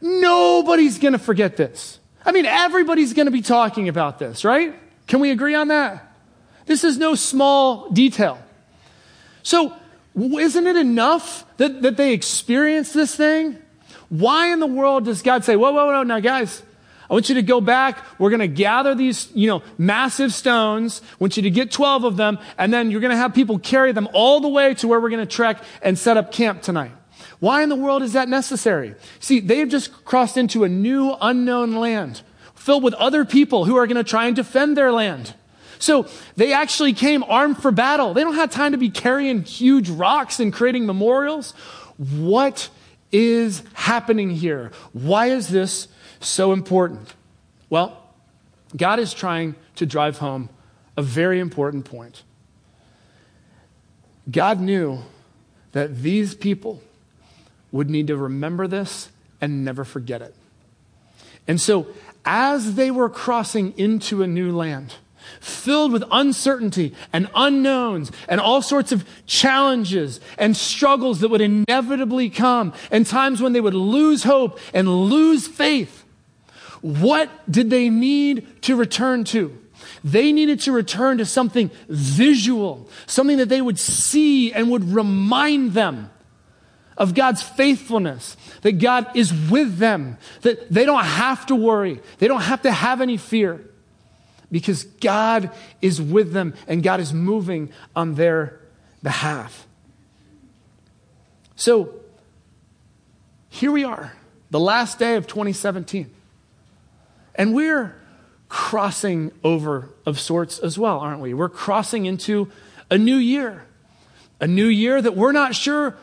Nobody's 0.00 0.98
going 0.98 1.12
to 1.12 1.18
forget 1.18 1.56
this. 1.56 1.98
I 2.24 2.32
mean, 2.32 2.44
everybody's 2.44 3.12
going 3.12 3.26
to 3.26 3.32
be 3.32 3.42
talking 3.42 3.88
about 3.88 4.18
this, 4.18 4.44
right? 4.44 4.74
Can 5.06 5.20
we 5.20 5.30
agree 5.30 5.54
on 5.54 5.68
that? 5.68 6.12
This 6.66 6.82
is 6.82 6.98
no 6.98 7.14
small 7.14 7.88
detail. 7.90 8.38
So, 9.42 9.72
isn't 10.16 10.66
it 10.66 10.76
enough 10.76 11.44
that, 11.58 11.82
that 11.82 11.96
they 11.96 12.12
experience 12.12 12.92
this 12.92 13.14
thing? 13.14 13.58
Why 14.08 14.52
in 14.52 14.60
the 14.60 14.66
world 14.66 15.04
does 15.04 15.22
God 15.22 15.44
say, 15.44 15.56
whoa, 15.56 15.72
whoa, 15.72 15.86
whoa, 15.86 16.02
now 16.02 16.20
guys, 16.20 16.62
I 17.08 17.14
want 17.14 17.28
you 17.28 17.36
to 17.36 17.42
go 17.42 17.60
back. 17.60 18.04
We're 18.18 18.30
going 18.30 18.40
to 18.40 18.48
gather 18.48 18.94
these, 18.94 19.28
you 19.34 19.46
know, 19.46 19.62
massive 19.78 20.32
stones. 20.32 21.02
I 21.04 21.16
want 21.20 21.36
you 21.36 21.44
to 21.44 21.50
get 21.50 21.70
12 21.70 22.04
of 22.04 22.16
them, 22.16 22.38
and 22.58 22.72
then 22.72 22.90
you're 22.90 23.00
going 23.00 23.12
to 23.12 23.16
have 23.16 23.34
people 23.34 23.58
carry 23.58 23.92
them 23.92 24.08
all 24.12 24.40
the 24.40 24.48
way 24.48 24.74
to 24.74 24.88
where 24.88 25.00
we're 25.00 25.10
going 25.10 25.26
to 25.26 25.32
trek 25.32 25.62
and 25.82 25.96
set 25.96 26.16
up 26.16 26.32
camp 26.32 26.62
tonight. 26.62 26.92
Why 27.38 27.62
in 27.62 27.68
the 27.68 27.76
world 27.76 28.02
is 28.02 28.14
that 28.14 28.28
necessary? 28.28 28.94
See, 29.20 29.40
they've 29.40 29.68
just 29.68 30.04
crossed 30.04 30.36
into 30.36 30.64
a 30.64 30.68
new 30.68 31.14
unknown 31.20 31.74
land 31.74 32.22
filled 32.54 32.82
with 32.82 32.94
other 32.94 33.24
people 33.24 33.64
who 33.64 33.76
are 33.76 33.86
going 33.86 33.96
to 33.96 34.04
try 34.04 34.26
and 34.26 34.34
defend 34.34 34.76
their 34.76 34.90
land. 34.90 35.34
So 35.78 36.08
they 36.36 36.52
actually 36.52 36.94
came 36.94 37.22
armed 37.24 37.60
for 37.60 37.70
battle. 37.70 38.14
They 38.14 38.22
don't 38.22 38.34
have 38.34 38.50
time 38.50 38.72
to 38.72 38.78
be 38.78 38.90
carrying 38.90 39.42
huge 39.42 39.90
rocks 39.90 40.40
and 40.40 40.52
creating 40.52 40.86
memorials. 40.86 41.52
What 41.96 42.70
is 43.12 43.62
happening 43.74 44.30
here? 44.30 44.72
Why 44.92 45.26
is 45.26 45.48
this 45.48 45.88
so 46.20 46.52
important? 46.52 47.14
Well, 47.68 48.02
God 48.76 48.98
is 48.98 49.12
trying 49.12 49.54
to 49.76 49.86
drive 49.86 50.18
home 50.18 50.48
a 50.96 51.02
very 51.02 51.40
important 51.40 51.84
point. 51.84 52.22
God 54.30 54.60
knew 54.60 55.02
that 55.72 56.02
these 56.02 56.34
people 56.34 56.82
would 57.72 57.90
need 57.90 58.06
to 58.08 58.16
remember 58.16 58.66
this 58.66 59.10
and 59.40 59.64
never 59.64 59.84
forget 59.84 60.22
it. 60.22 60.34
And 61.48 61.60
so, 61.60 61.86
as 62.24 62.74
they 62.74 62.90
were 62.90 63.08
crossing 63.08 63.72
into 63.78 64.22
a 64.22 64.26
new 64.26 64.54
land, 64.54 64.94
filled 65.40 65.92
with 65.92 66.04
uncertainty 66.10 66.94
and 67.12 67.28
unknowns 67.34 68.10
and 68.28 68.40
all 68.40 68.62
sorts 68.62 68.92
of 68.92 69.04
challenges 69.26 70.20
and 70.38 70.56
struggles 70.56 71.20
that 71.20 71.28
would 71.28 71.40
inevitably 71.40 72.30
come, 72.30 72.72
and 72.90 73.06
times 73.06 73.40
when 73.40 73.52
they 73.52 73.60
would 73.60 73.74
lose 73.74 74.24
hope 74.24 74.58
and 74.74 74.88
lose 74.88 75.46
faith, 75.46 76.04
what 76.80 77.30
did 77.50 77.70
they 77.70 77.90
need 77.90 78.62
to 78.62 78.76
return 78.76 79.24
to? 79.24 79.56
They 80.04 80.32
needed 80.32 80.60
to 80.60 80.72
return 80.72 81.18
to 81.18 81.24
something 81.24 81.70
visual, 81.88 82.88
something 83.06 83.38
that 83.38 83.48
they 83.48 83.60
would 83.60 83.78
see 83.78 84.52
and 84.52 84.70
would 84.70 84.84
remind 84.84 85.72
them 85.72 86.10
of 86.96 87.14
God's 87.14 87.42
faithfulness, 87.42 88.36
that 88.62 88.78
God 88.78 89.06
is 89.14 89.32
with 89.50 89.78
them, 89.78 90.18
that 90.42 90.72
they 90.72 90.84
don't 90.84 91.04
have 91.04 91.46
to 91.46 91.54
worry, 91.54 92.00
they 92.18 92.28
don't 92.28 92.42
have 92.42 92.62
to 92.62 92.72
have 92.72 93.00
any 93.00 93.16
fear, 93.16 93.60
because 94.50 94.84
God 94.84 95.50
is 95.82 96.00
with 96.00 96.32
them 96.32 96.54
and 96.66 96.82
God 96.82 97.00
is 97.00 97.12
moving 97.12 97.70
on 97.94 98.14
their 98.14 98.60
behalf. 99.02 99.66
So, 101.56 101.94
here 103.48 103.72
we 103.72 103.84
are, 103.84 104.12
the 104.50 104.60
last 104.60 104.98
day 104.98 105.16
of 105.16 105.26
2017. 105.26 106.10
And 107.34 107.54
we're 107.54 107.94
crossing 108.48 109.32
over 109.42 109.90
of 110.04 110.20
sorts 110.20 110.58
as 110.58 110.78
well, 110.78 110.98
aren't 111.00 111.20
we? 111.20 111.34
We're 111.34 111.48
crossing 111.48 112.06
into 112.06 112.50
a 112.90 112.98
new 112.98 113.16
year. 113.16 113.64
A 114.40 114.46
new 114.46 114.66
year 114.66 115.00
that 115.00 115.16
we're 115.16 115.32
not 115.32 115.54
sure 115.54 115.96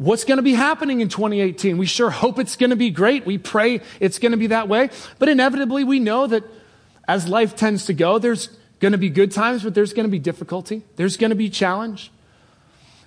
what's 0.00 0.24
going 0.24 0.38
to 0.38 0.42
be 0.42 0.54
happening 0.54 1.02
in 1.02 1.10
2018. 1.10 1.76
We 1.76 1.84
sure 1.84 2.08
hope 2.08 2.38
it's 2.38 2.56
going 2.56 2.70
to 2.70 2.76
be 2.76 2.90
great. 2.90 3.26
We 3.26 3.36
pray 3.36 3.82
it's 4.00 4.18
going 4.18 4.32
to 4.32 4.38
be 4.38 4.46
that 4.46 4.66
way. 4.66 4.88
But 5.18 5.28
inevitably, 5.28 5.84
we 5.84 6.00
know 6.00 6.26
that 6.26 6.42
as 7.06 7.28
life 7.28 7.54
tends 7.54 7.84
to 7.84 7.92
go, 7.92 8.18
there's 8.18 8.46
going 8.80 8.92
to 8.92 8.98
be 8.98 9.10
good 9.10 9.30
times, 9.30 9.62
but 9.62 9.74
there's 9.74 9.92
going 9.92 10.06
to 10.06 10.10
be 10.10 10.18
difficulty. 10.18 10.82
There's 10.96 11.18
going 11.18 11.30
to 11.30 11.36
be 11.36 11.50
challenge. 11.50 12.10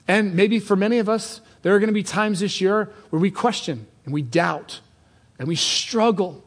And 0.08 0.36
maybe 0.36 0.60
for 0.60 0.76
many 0.76 1.00
of 1.00 1.10
us, 1.10 1.42
there 1.64 1.74
are 1.76 1.80
going 1.80 1.88
to 1.88 1.94
be 1.94 2.04
times 2.04 2.42
this 2.42 2.62
year 2.62 2.92
where 3.10 3.20
we 3.20 3.32
question 3.32 3.88
and 4.06 4.14
we 4.14 4.22
doubt 4.22 4.80
and 5.40 5.48
we 5.48 5.56
struggle 5.56 6.44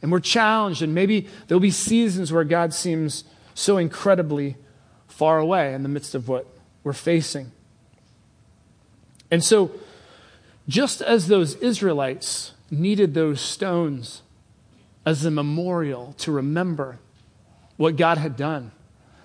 and 0.00 0.10
we're 0.10 0.20
challenged, 0.20 0.80
and 0.80 0.94
maybe 0.94 1.28
there'll 1.46 1.60
be 1.60 1.70
seasons 1.70 2.32
where 2.32 2.44
God 2.44 2.72
seems 2.72 3.24
so 3.52 3.76
incredibly 3.76 4.56
far 5.06 5.38
away 5.38 5.74
in 5.74 5.82
the 5.82 5.90
midst 5.90 6.14
of 6.14 6.26
what 6.26 6.46
we're 6.82 6.94
facing. 6.94 7.52
And 9.30 9.42
so, 9.44 9.70
just 10.68 11.00
as 11.02 11.28
those 11.28 11.54
Israelites 11.56 12.52
needed 12.70 13.14
those 13.14 13.40
stones 13.40 14.22
as 15.04 15.24
a 15.24 15.30
memorial 15.30 16.14
to 16.18 16.30
remember 16.30 16.98
what 17.76 17.96
God 17.96 18.18
had 18.18 18.36
done, 18.36 18.72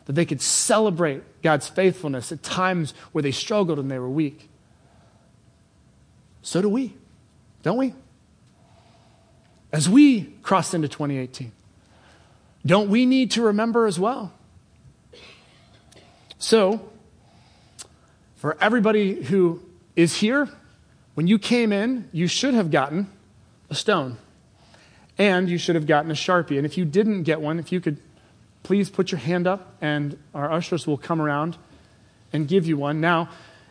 that 0.05 0.13
they 0.13 0.25
could 0.25 0.41
celebrate 0.41 1.23
God's 1.41 1.67
faithfulness 1.67 2.31
at 2.31 2.43
times 2.43 2.93
where 3.11 3.21
they 3.21 3.31
struggled 3.31 3.79
and 3.79 3.89
they 3.89 3.99
were 3.99 4.09
weak, 4.09 4.49
so 6.41 6.61
do 6.61 6.69
we, 6.69 6.93
don't 7.63 7.77
we? 7.77 7.93
as 9.75 9.89
we 9.89 10.21
cross 10.41 10.73
into 10.73 10.87
2018? 10.87 11.51
Don't 12.65 12.89
we 12.89 13.05
need 13.05 13.31
to 13.31 13.41
remember 13.41 13.87
as 13.87 13.99
well? 13.99 14.31
So, 16.39 16.89
for 18.37 18.55
everybody 18.61 19.21
who 19.21 19.61
is 19.95 20.17
here, 20.17 20.49
when 21.13 21.27
you 21.27 21.39
came 21.39 21.71
in, 21.71 22.09
you 22.11 22.27
should 22.27 22.53
have 22.53 22.71
gotten 22.71 23.09
a 23.69 23.75
stone. 23.75 24.17
And 25.17 25.49
you 25.49 25.57
should 25.57 25.75
have 25.75 25.87
gotten 25.87 26.11
a 26.11 26.15
Sharpie. 26.15 26.57
And 26.57 26.65
if 26.65 26.77
you 26.77 26.83
didn't 26.83 27.23
get 27.23 27.39
one, 27.39 27.57
if 27.57 27.71
you 27.71 27.79
could 27.79 27.97
please 28.63 28.89
put 28.89 29.11
your 29.11 29.19
hand 29.19 29.47
up, 29.47 29.75
and 29.79 30.17
our 30.33 30.51
ushers 30.51 30.87
will 30.87 30.97
come 30.97 31.21
around 31.21 31.55
and 32.33 32.47
give 32.47 32.65
you 32.65 32.75
one. 32.77 32.99
Now, 32.99 33.29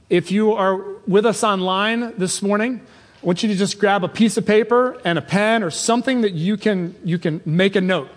if 0.08 0.30
you 0.30 0.52
are 0.52 0.76
with 1.06 1.26
us 1.26 1.42
online 1.42 2.14
this 2.16 2.40
morning, 2.40 2.80
I 3.22 3.26
want 3.26 3.42
you 3.42 3.48
to 3.48 3.56
just 3.56 3.78
grab 3.78 4.04
a 4.04 4.08
piece 4.08 4.36
of 4.36 4.46
paper 4.46 5.00
and 5.04 5.18
a 5.18 5.22
pen 5.22 5.62
or 5.62 5.70
something 5.70 6.20
that 6.20 6.32
you 6.32 6.56
can, 6.56 6.94
you 7.04 7.18
can 7.18 7.40
make 7.44 7.74
a 7.74 7.80
note 7.80 8.08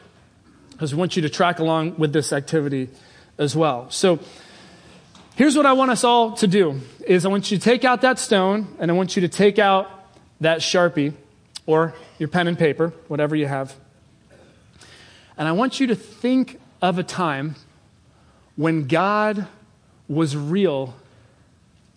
because 0.71 0.93
we 0.93 0.99
want 0.99 1.15
you 1.15 1.23
to 1.23 1.29
track 1.29 1.59
along 1.59 1.95
with 1.97 2.13
this 2.13 2.31
activity 2.31 2.89
as 3.37 3.55
well. 3.55 3.89
So 3.89 4.19
here's 5.37 5.55
what 5.55 5.67
I 5.67 5.73
want 5.73 5.91
us 5.91 6.03
all 6.03 6.31
to 6.37 6.47
do 6.47 6.81
is 7.05 7.23
I 7.23 7.29
want 7.29 7.51
you 7.51 7.57
to 7.57 7.63
take 7.63 7.85
out 7.85 8.01
that 8.01 8.17
stone 8.19 8.67
and 8.79 8.91
I 8.91 8.93
want 8.95 9.15
you 9.15 9.21
to 9.21 9.29
take 9.29 9.59
out 9.59 9.89
that 10.41 10.59
Sharpie 10.59 11.13
or 11.67 11.93
your 12.17 12.27
pen 12.27 12.47
and 12.47 12.57
paper, 12.57 12.91
whatever 13.07 13.35
you 13.35 13.45
have. 13.45 13.75
And 15.37 15.47
I 15.47 15.51
want 15.51 15.79
you 15.79 15.87
to 15.87 15.95
think 15.95 16.59
of 16.81 16.97
a 16.97 17.03
time 17.03 17.55
when 18.55 18.87
God 18.87 19.47
was 20.07 20.35
real 20.35 20.95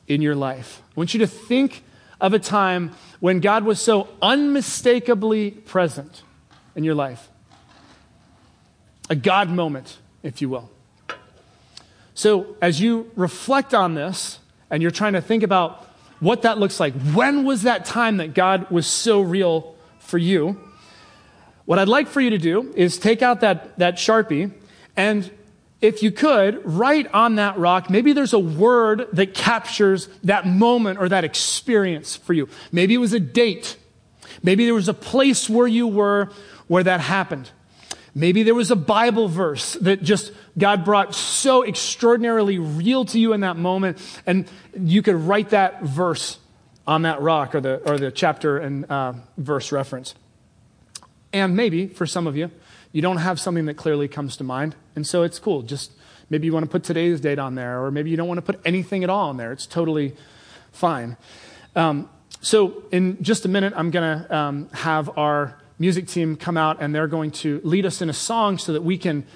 in 0.07 0.21
your 0.21 0.35
life. 0.35 0.83
I 0.91 1.01
want 1.01 1.15
you 1.15 1.21
to 1.21 1.27
think 1.27 1.83
of 2.21 2.35
a 2.35 2.39
time 2.39 2.93
when 3.21 3.41
God 3.41 3.65
was 3.65 3.81
so 3.81 4.09
unmistakably 4.21 5.53
present 5.53 6.23
in 6.75 6.85
your 6.85 6.95
life. 6.95 7.31
A 9.09 9.17
God 9.17 9.49
moment, 9.49 9.97
if 10.23 10.43
you 10.43 10.51
will. 10.51 10.71
So, 12.21 12.55
as 12.61 12.79
you 12.79 13.11
reflect 13.17 13.73
on 13.73 13.95
this 13.95 14.41
and 14.69 14.83
you're 14.83 14.91
trying 14.91 15.15
to 15.15 15.23
think 15.23 15.43
about 15.43 15.89
what 16.19 16.43
that 16.43 16.59
looks 16.59 16.79
like, 16.79 16.93
when 17.15 17.45
was 17.45 17.63
that 17.63 17.87
time 17.87 18.19
that 18.19 18.35
God 18.35 18.71
was 18.71 18.87
so 18.87 19.23
real 19.23 19.75
for 20.01 20.19
you? 20.19 20.61
What 21.65 21.79
I'd 21.79 21.89
like 21.89 22.09
for 22.09 22.21
you 22.21 22.29
to 22.29 22.37
do 22.37 22.75
is 22.77 22.99
take 22.99 23.23
out 23.23 23.41
that, 23.41 23.79
that 23.79 23.95
Sharpie 23.95 24.53
and 24.99 25.31
if 25.81 26.03
you 26.03 26.11
could, 26.11 26.61
write 26.63 27.11
on 27.15 27.37
that 27.37 27.57
rock, 27.59 27.89
maybe 27.89 28.13
there's 28.13 28.35
a 28.35 28.39
word 28.39 29.07
that 29.15 29.33
captures 29.33 30.11
that 30.23 30.47
moment 30.47 30.99
or 30.99 31.09
that 31.09 31.25
experience 31.25 32.17
for 32.17 32.35
you. 32.35 32.51
Maybe 32.71 32.93
it 32.93 32.99
was 32.99 33.15
a 33.15 33.21
date. 33.21 33.79
Maybe 34.43 34.67
there 34.67 34.75
was 34.75 34.91
a 34.91 34.95
place 34.95 35.49
where 35.49 35.67
you 35.67 35.87
were 35.87 36.29
where 36.67 36.83
that 36.83 37.01
happened. 37.01 37.51
Maybe 38.15 38.43
there 38.43 38.55
was 38.55 38.71
a 38.71 38.77
Bible 38.77 39.29
verse 39.29 39.75
that 39.75 40.03
just 40.03 40.33
God 40.59 40.85
brought 40.85 41.15
so 41.15 41.65
extraordinarily 41.65 42.59
real 42.59 43.05
to 43.07 43.21
you 43.21 43.33
in 43.33 43.41
that 43.41 43.57
moment, 43.57 43.99
and 44.27 44.49
you 44.79 45.03
could 45.03 45.15
write 45.15 45.51
that 45.51 45.83
verse 45.83 46.39
on 46.87 47.03
that 47.03 47.21
rock 47.21 47.55
or 47.55 47.61
the, 47.61 47.77
or 47.89 47.99
the 47.99 48.11
chapter 48.11 48.59
and 48.59 48.91
uh, 48.91 49.13
verse 49.37 49.71
reference. 49.71 50.15
And 51.33 51.55
maybe 51.55 51.87
for 51.87 52.07
some 52.07 52.27
of 52.27 52.37
you, 52.37 52.51
you 52.93 53.03
don't 53.03 53.19
have 53.19 53.39
something 53.39 53.67
that 53.67 53.75
clearly 53.75 54.09
comes 54.09 54.37
to 54.39 54.45
mind. 54.45 54.75
And 54.97 55.07
so 55.07 55.23
it's 55.23 55.39
cool. 55.39 55.63
Just 55.63 55.93
maybe 56.29 56.47
you 56.47 56.53
want 56.53 56.65
to 56.65 56.71
put 56.71 56.83
today's 56.83 57.21
date 57.21 57.39
on 57.39 57.55
there, 57.55 57.85
or 57.85 57.93
maybe 57.93 58.11
you 58.11 58.17
don't 58.17 58.27
want 58.27 58.39
to 58.39 58.43
put 58.43 58.61
anything 58.65 59.05
at 59.05 59.11
all 59.11 59.29
on 59.29 59.37
there. 59.37 59.53
It's 59.53 59.67
totally 59.67 60.17
fine. 60.73 61.17
Um, 61.77 62.11
so, 62.43 62.85
in 62.91 63.23
just 63.23 63.45
a 63.45 63.49
minute, 63.49 63.75
I'm 63.77 63.91
going 63.91 64.23
to 64.23 64.37
um, 64.37 64.69
have 64.71 65.17
our 65.19 65.60
music 65.81 66.07
team 66.07 66.37
come 66.37 66.57
out 66.57 66.77
and 66.81 66.95
they're 66.95 67.09
going 67.09 67.31
to 67.31 67.61
lead 67.65 67.87
us 67.87 68.03
in 68.03 68.11
a 68.11 68.13
song 68.13 68.59
so 68.59 68.75
that 68.75 68.83
we 68.83 68.99
can, 68.99 69.27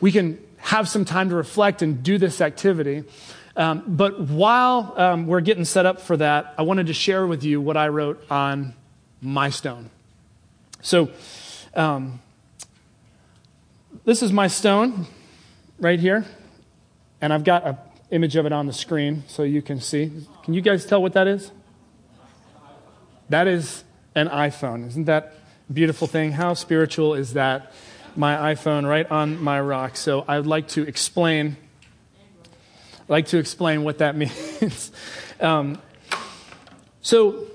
we 0.00 0.10
can 0.12 0.38
have 0.58 0.88
some 0.88 1.04
time 1.04 1.30
to 1.30 1.36
reflect 1.36 1.80
and 1.80 2.02
do 2.02 2.18
this 2.18 2.40
activity. 2.40 3.04
Um, 3.56 3.84
but 3.86 4.20
while 4.20 4.92
um, 4.96 5.26
we're 5.28 5.40
getting 5.40 5.64
set 5.64 5.86
up 5.86 6.00
for 6.00 6.16
that, 6.16 6.54
I 6.58 6.62
wanted 6.62 6.88
to 6.88 6.92
share 6.92 7.26
with 7.26 7.44
you 7.44 7.60
what 7.60 7.76
I 7.76 7.88
wrote 7.88 8.22
on 8.28 8.74
my 9.22 9.48
stone. 9.48 9.88
So, 10.82 11.08
um, 11.74 12.20
this 14.04 14.22
is 14.22 14.32
my 14.32 14.46
stone 14.46 15.06
right 15.80 15.98
here, 15.98 16.26
and 17.20 17.32
I've 17.32 17.44
got 17.44 17.64
an 17.64 17.76
image 18.10 18.36
of 18.36 18.44
it 18.44 18.52
on 18.52 18.66
the 18.66 18.72
screen 18.72 19.24
so 19.26 19.42
you 19.42 19.62
can 19.62 19.80
see. 19.80 20.12
Can 20.44 20.52
you 20.52 20.60
guys 20.60 20.84
tell 20.84 21.00
what 21.00 21.14
that 21.14 21.26
is? 21.26 21.50
That 23.30 23.46
is 23.46 23.84
an 24.14 24.28
iPhone. 24.28 24.86
Isn't 24.88 25.06
that 25.06 25.34
beautiful 25.72 26.06
thing? 26.06 26.32
How 26.32 26.54
spiritual 26.54 27.14
is 27.14 27.34
that? 27.34 27.72
My 28.14 28.54
iPhone 28.54 28.88
right 28.88 29.10
on 29.10 29.42
my 29.42 29.60
rock. 29.60 29.96
So 29.96 30.24
I'd 30.26 30.46
like 30.46 30.68
to 30.68 30.82
explain. 30.82 31.56
I'd 33.00 33.08
like 33.08 33.26
to 33.28 33.38
explain 33.38 33.84
what 33.84 33.98
that 33.98 34.16
means. 34.60 34.92
um, 35.40 35.80
so 37.02 37.46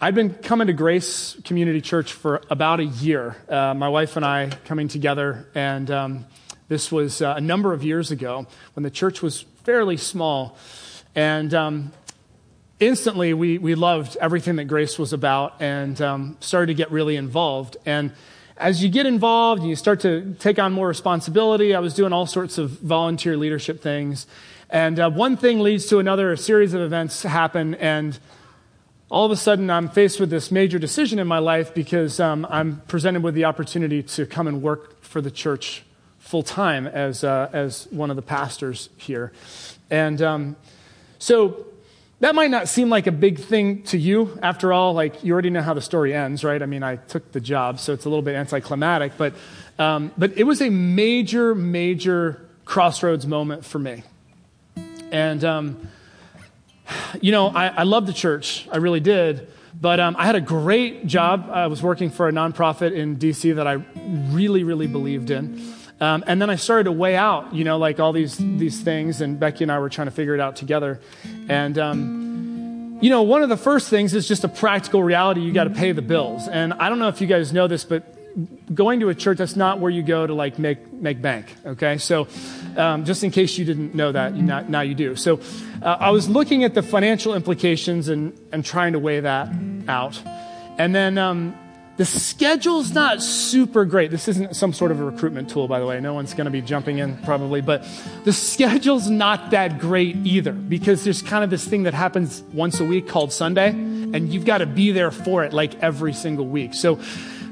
I've 0.00 0.14
been 0.16 0.34
coming 0.34 0.66
to 0.66 0.72
Grace 0.72 1.36
Community 1.44 1.80
Church 1.80 2.12
for 2.12 2.42
about 2.50 2.80
a 2.80 2.84
year. 2.84 3.36
Uh, 3.48 3.74
my 3.74 3.88
wife 3.88 4.16
and 4.16 4.24
I 4.24 4.50
coming 4.64 4.88
together, 4.88 5.46
and 5.54 5.88
um, 5.90 6.26
this 6.66 6.90
was 6.90 7.22
uh, 7.22 7.34
a 7.36 7.40
number 7.40 7.72
of 7.72 7.84
years 7.84 8.10
ago 8.10 8.46
when 8.74 8.82
the 8.82 8.90
church 8.90 9.22
was 9.22 9.42
fairly 9.62 9.96
small. 9.96 10.56
And 11.14 11.54
um, 11.54 11.92
instantly 12.80 13.34
we, 13.34 13.58
we 13.58 13.74
loved 13.74 14.16
everything 14.20 14.56
that 14.56 14.64
Grace 14.64 14.98
was 14.98 15.12
about 15.12 15.60
and 15.60 16.00
um, 16.00 16.36
started 16.40 16.66
to 16.66 16.74
get 16.74 16.90
really 16.90 17.16
involved. 17.16 17.76
And 17.86 18.12
as 18.56 18.82
you 18.82 18.88
get 18.88 19.06
involved 19.06 19.60
and 19.60 19.70
you 19.70 19.76
start 19.76 20.00
to 20.00 20.34
take 20.38 20.58
on 20.58 20.72
more 20.72 20.88
responsibility, 20.88 21.74
I 21.74 21.80
was 21.80 21.94
doing 21.94 22.12
all 22.12 22.26
sorts 22.26 22.58
of 22.58 22.70
volunteer 22.70 23.36
leadership 23.36 23.80
things. 23.80 24.26
And 24.70 24.98
uh, 24.98 25.10
one 25.10 25.36
thing 25.36 25.60
leads 25.60 25.86
to 25.86 25.98
another, 25.98 26.32
a 26.32 26.38
series 26.38 26.72
of 26.72 26.80
events 26.80 27.22
happen, 27.22 27.74
and 27.74 28.18
all 29.10 29.26
of 29.26 29.30
a 29.30 29.36
sudden 29.36 29.68
I'm 29.68 29.88
faced 29.88 30.18
with 30.18 30.30
this 30.30 30.50
major 30.50 30.78
decision 30.78 31.18
in 31.18 31.26
my 31.26 31.38
life 31.38 31.74
because 31.74 32.18
um, 32.18 32.46
I'm 32.48 32.80
presented 32.88 33.22
with 33.22 33.34
the 33.34 33.44
opportunity 33.44 34.02
to 34.02 34.24
come 34.24 34.46
and 34.46 34.62
work 34.62 35.02
for 35.02 35.20
the 35.20 35.30
church 35.30 35.82
full 36.18 36.42
time 36.42 36.86
as, 36.86 37.22
uh, 37.22 37.50
as 37.52 37.86
one 37.90 38.08
of 38.08 38.16
the 38.16 38.22
pastors 38.22 38.88
here. 38.96 39.32
And 39.90 40.22
um, 40.22 40.56
so 41.18 41.66
that 42.22 42.36
might 42.36 42.52
not 42.52 42.68
seem 42.68 42.88
like 42.88 43.08
a 43.08 43.12
big 43.12 43.40
thing 43.40 43.82
to 43.82 43.98
you. 43.98 44.38
After 44.44 44.72
all, 44.72 44.94
like 44.94 45.24
you 45.24 45.32
already 45.32 45.50
know 45.50 45.60
how 45.60 45.74
the 45.74 45.80
story 45.80 46.14
ends, 46.14 46.44
right? 46.44 46.62
I 46.62 46.66
mean, 46.66 46.84
I 46.84 46.94
took 46.94 47.32
the 47.32 47.40
job, 47.40 47.80
so 47.80 47.92
it's 47.92 48.04
a 48.04 48.08
little 48.08 48.22
bit 48.22 48.36
anticlimactic, 48.36 49.14
but, 49.18 49.34
um, 49.76 50.12
but 50.16 50.38
it 50.38 50.44
was 50.44 50.62
a 50.62 50.70
major, 50.70 51.52
major 51.52 52.48
crossroads 52.64 53.26
moment 53.26 53.64
for 53.64 53.80
me. 53.80 54.04
And, 55.10 55.42
um, 55.42 55.88
you 57.20 57.32
know, 57.32 57.48
I, 57.48 57.66
I 57.66 57.82
love 57.82 58.06
the 58.06 58.12
church, 58.12 58.68
I 58.70 58.76
really 58.76 59.00
did. 59.00 59.48
But 59.80 59.98
um, 59.98 60.14
I 60.16 60.24
had 60.24 60.36
a 60.36 60.40
great 60.40 61.08
job. 61.08 61.48
I 61.50 61.66
was 61.66 61.82
working 61.82 62.10
for 62.10 62.28
a 62.28 62.30
nonprofit 62.30 62.92
in 62.92 63.16
DC 63.16 63.56
that 63.56 63.66
I 63.66 63.82
really, 64.32 64.62
really 64.62 64.86
believed 64.86 65.32
in. 65.32 65.60
Um, 66.02 66.24
and 66.26 66.42
then 66.42 66.50
I 66.50 66.56
started 66.56 66.84
to 66.84 66.92
weigh 66.92 67.14
out, 67.14 67.54
you 67.54 67.62
know, 67.62 67.78
like 67.78 68.00
all 68.00 68.12
these 68.12 68.36
these 68.36 68.80
things, 68.80 69.20
and 69.20 69.38
Becky 69.38 69.62
and 69.62 69.70
I 69.70 69.78
were 69.78 69.88
trying 69.88 70.08
to 70.08 70.10
figure 70.10 70.34
it 70.34 70.40
out 70.40 70.56
together. 70.56 71.00
And 71.48 71.78
um, 71.78 72.98
you 73.00 73.08
know, 73.08 73.22
one 73.22 73.44
of 73.44 73.48
the 73.48 73.56
first 73.56 73.88
things 73.88 74.12
is 74.12 74.26
just 74.26 74.42
a 74.42 74.48
practical 74.48 75.00
reality. 75.00 75.42
You 75.42 75.52
got 75.52 75.64
to 75.64 75.70
pay 75.70 75.92
the 75.92 76.02
bills. 76.02 76.48
And 76.48 76.72
I 76.72 76.88
don't 76.88 76.98
know 76.98 77.06
if 77.06 77.20
you 77.20 77.28
guys 77.28 77.52
know 77.52 77.68
this, 77.68 77.84
but 77.84 78.02
going 78.74 78.98
to 78.98 79.10
a 79.10 79.14
church 79.14 79.38
that's 79.38 79.54
not 79.54 79.78
where 79.78 79.90
you 79.92 80.02
go 80.02 80.26
to 80.26 80.34
like 80.34 80.58
make 80.58 80.92
make 80.92 81.22
bank. 81.22 81.54
Okay, 81.64 81.98
so 81.98 82.26
um, 82.76 83.04
just 83.04 83.22
in 83.22 83.30
case 83.30 83.56
you 83.56 83.64
didn't 83.64 83.94
know 83.94 84.10
that, 84.10 84.34
you 84.34 84.42
now, 84.42 84.62
now 84.62 84.80
you 84.80 84.96
do. 84.96 85.14
So 85.14 85.38
uh, 85.82 85.98
I 86.00 86.10
was 86.10 86.28
looking 86.28 86.64
at 86.64 86.74
the 86.74 86.82
financial 86.82 87.32
implications 87.36 88.08
and 88.08 88.36
and 88.50 88.64
trying 88.64 88.94
to 88.94 88.98
weigh 88.98 89.20
that 89.20 89.54
out. 89.86 90.20
And 90.78 90.92
then 90.92 91.16
um, 91.16 91.54
the 91.98 92.04
schedule's 92.06 92.92
not 92.92 93.22
super 93.22 93.84
great. 93.84 94.10
This 94.10 94.26
isn't 94.26 94.56
some 94.56 94.72
sort 94.72 94.90
of 94.90 95.00
a 95.00 95.04
recruitment 95.04 95.50
tool, 95.50 95.68
by 95.68 95.78
the 95.78 95.86
way. 95.86 96.00
No 96.00 96.14
one's 96.14 96.32
going 96.32 96.46
to 96.46 96.50
be 96.50 96.62
jumping 96.62 96.98
in 96.98 97.18
probably, 97.18 97.60
but 97.60 97.86
the 98.24 98.32
schedule's 98.32 99.10
not 99.10 99.50
that 99.50 99.78
great 99.78 100.16
either 100.24 100.52
because 100.52 101.04
there's 101.04 101.20
kind 101.20 101.44
of 101.44 101.50
this 101.50 101.66
thing 101.66 101.82
that 101.82 101.92
happens 101.92 102.42
once 102.54 102.80
a 102.80 102.84
week 102.84 103.08
called 103.08 103.32
Sunday, 103.32 103.68
and 103.68 104.32
you've 104.32 104.46
got 104.46 104.58
to 104.58 104.66
be 104.66 104.92
there 104.92 105.10
for 105.10 105.44
it 105.44 105.52
like 105.52 105.74
every 105.82 106.14
single 106.14 106.46
week. 106.46 106.72
So, 106.72 106.98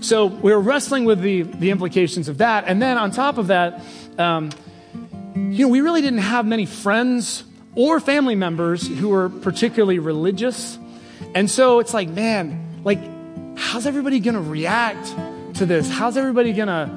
so 0.00 0.26
we 0.26 0.52
were 0.52 0.60
wrestling 0.60 1.04
with 1.04 1.20
the, 1.20 1.42
the 1.42 1.70
implications 1.70 2.28
of 2.28 2.38
that. 2.38 2.64
And 2.66 2.80
then 2.80 2.96
on 2.96 3.10
top 3.10 3.36
of 3.36 3.48
that, 3.48 3.82
um, 4.18 4.50
you 5.34 5.66
know, 5.66 5.68
we 5.68 5.82
really 5.82 6.00
didn't 6.00 6.20
have 6.20 6.46
many 6.46 6.64
friends 6.64 7.44
or 7.74 8.00
family 8.00 8.34
members 8.34 8.86
who 8.86 9.10
were 9.10 9.28
particularly 9.28 9.98
religious. 9.98 10.78
And 11.34 11.50
so 11.50 11.78
it's 11.78 11.92
like, 11.92 12.08
man, 12.08 12.80
like, 12.84 13.00
how's 13.60 13.86
everybody 13.86 14.18
going 14.18 14.34
to 14.34 14.40
react 14.40 15.14
to 15.54 15.66
this? 15.66 15.88
How's 15.88 16.16
everybody 16.16 16.52
going 16.52 16.68
to, 16.68 16.90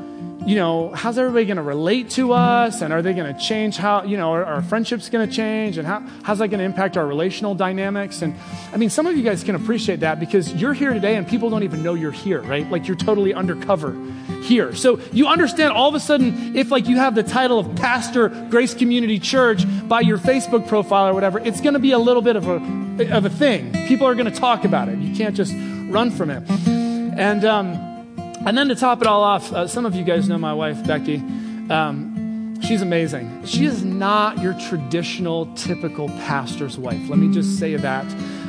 you 0.47 0.55
know, 0.55 0.91
how's 0.91 1.17
everybody 1.17 1.45
going 1.45 1.57
to 1.57 1.63
relate 1.63 2.09
to 2.11 2.31
us? 2.31 2.81
And 2.81 2.93
are 2.93 3.01
they 3.01 3.13
going 3.13 3.31
to 3.31 3.39
change 3.39 3.75
how, 3.75 4.03
you 4.03 4.15
know, 4.17 4.31
are 4.31 4.45
our 4.45 4.61
friendships 4.61 5.09
going 5.09 5.27
to 5.27 5.35
change? 5.35 5.77
And 5.77 5.85
how, 5.85 5.99
how's 6.23 6.39
that 6.39 6.47
going 6.47 6.59
to 6.59 6.65
impact 6.65 6.95
our 6.95 7.05
relational 7.05 7.53
dynamics? 7.53 8.21
And 8.21 8.33
I 8.71 8.77
mean, 8.77 8.89
some 8.89 9.05
of 9.05 9.15
you 9.17 9.23
guys 9.23 9.43
can 9.43 9.55
appreciate 9.55 9.99
that 9.99 10.19
because 10.19 10.53
you're 10.53 10.73
here 10.73 10.93
today 10.93 11.15
and 11.15 11.27
people 11.27 11.49
don't 11.49 11.63
even 11.63 11.83
know 11.83 11.95
you're 11.95 12.11
here, 12.11 12.41
right? 12.41 12.67
Like 12.71 12.87
you're 12.87 12.97
totally 12.97 13.33
undercover 13.33 13.95
here. 14.41 14.73
So 14.73 14.99
you 15.11 15.27
understand 15.27 15.73
all 15.73 15.89
of 15.89 15.95
a 15.95 15.99
sudden, 15.99 16.55
if 16.55 16.71
like 16.71 16.87
you 16.87 16.95
have 16.95 17.13
the 17.13 17.23
title 17.23 17.59
of 17.59 17.75
pastor, 17.75 18.29
Grace 18.49 18.73
Community 18.73 19.19
Church 19.19 19.63
by 19.87 19.99
your 19.99 20.17
Facebook 20.17 20.67
profile 20.67 21.09
or 21.09 21.13
whatever, 21.13 21.39
it's 21.39 21.61
going 21.61 21.73
to 21.73 21.79
be 21.79 21.91
a 21.91 21.99
little 21.99 22.21
bit 22.21 22.35
of 22.35 22.47
a, 22.47 23.15
of 23.15 23.25
a 23.25 23.29
thing. 23.29 23.73
People 23.87 24.07
are 24.07 24.15
going 24.15 24.31
to 24.31 24.39
talk 24.39 24.63
about 24.63 24.89
it. 24.89 24.97
You 24.97 25.13
can't 25.15 25.35
just 25.35 25.53
run 25.93 26.09
from 26.09 26.31
it. 26.31 26.43
And, 26.49 27.45
um, 27.45 27.75
and 28.47 28.57
then 28.57 28.67
to 28.69 28.75
top 28.75 29.01
it 29.01 29.07
all 29.07 29.23
off, 29.23 29.53
uh, 29.53 29.67
some 29.67 29.85
of 29.85 29.93
you 29.93 30.03
guys 30.03 30.27
know 30.27 30.39
my 30.39 30.53
wife, 30.53 30.85
Becky. 30.87 31.17
Um, 31.69 32.59
she's 32.61 32.81
amazing. 32.81 33.45
She 33.45 33.65
is 33.65 33.85
not 33.85 34.39
your 34.39 34.53
traditional, 34.55 35.53
typical 35.53 36.09
pastor's 36.09 36.79
wife. 36.79 37.09
Let 37.09 37.19
me 37.19 37.31
just 37.31 37.59
say 37.59 37.75
that. 37.75 38.05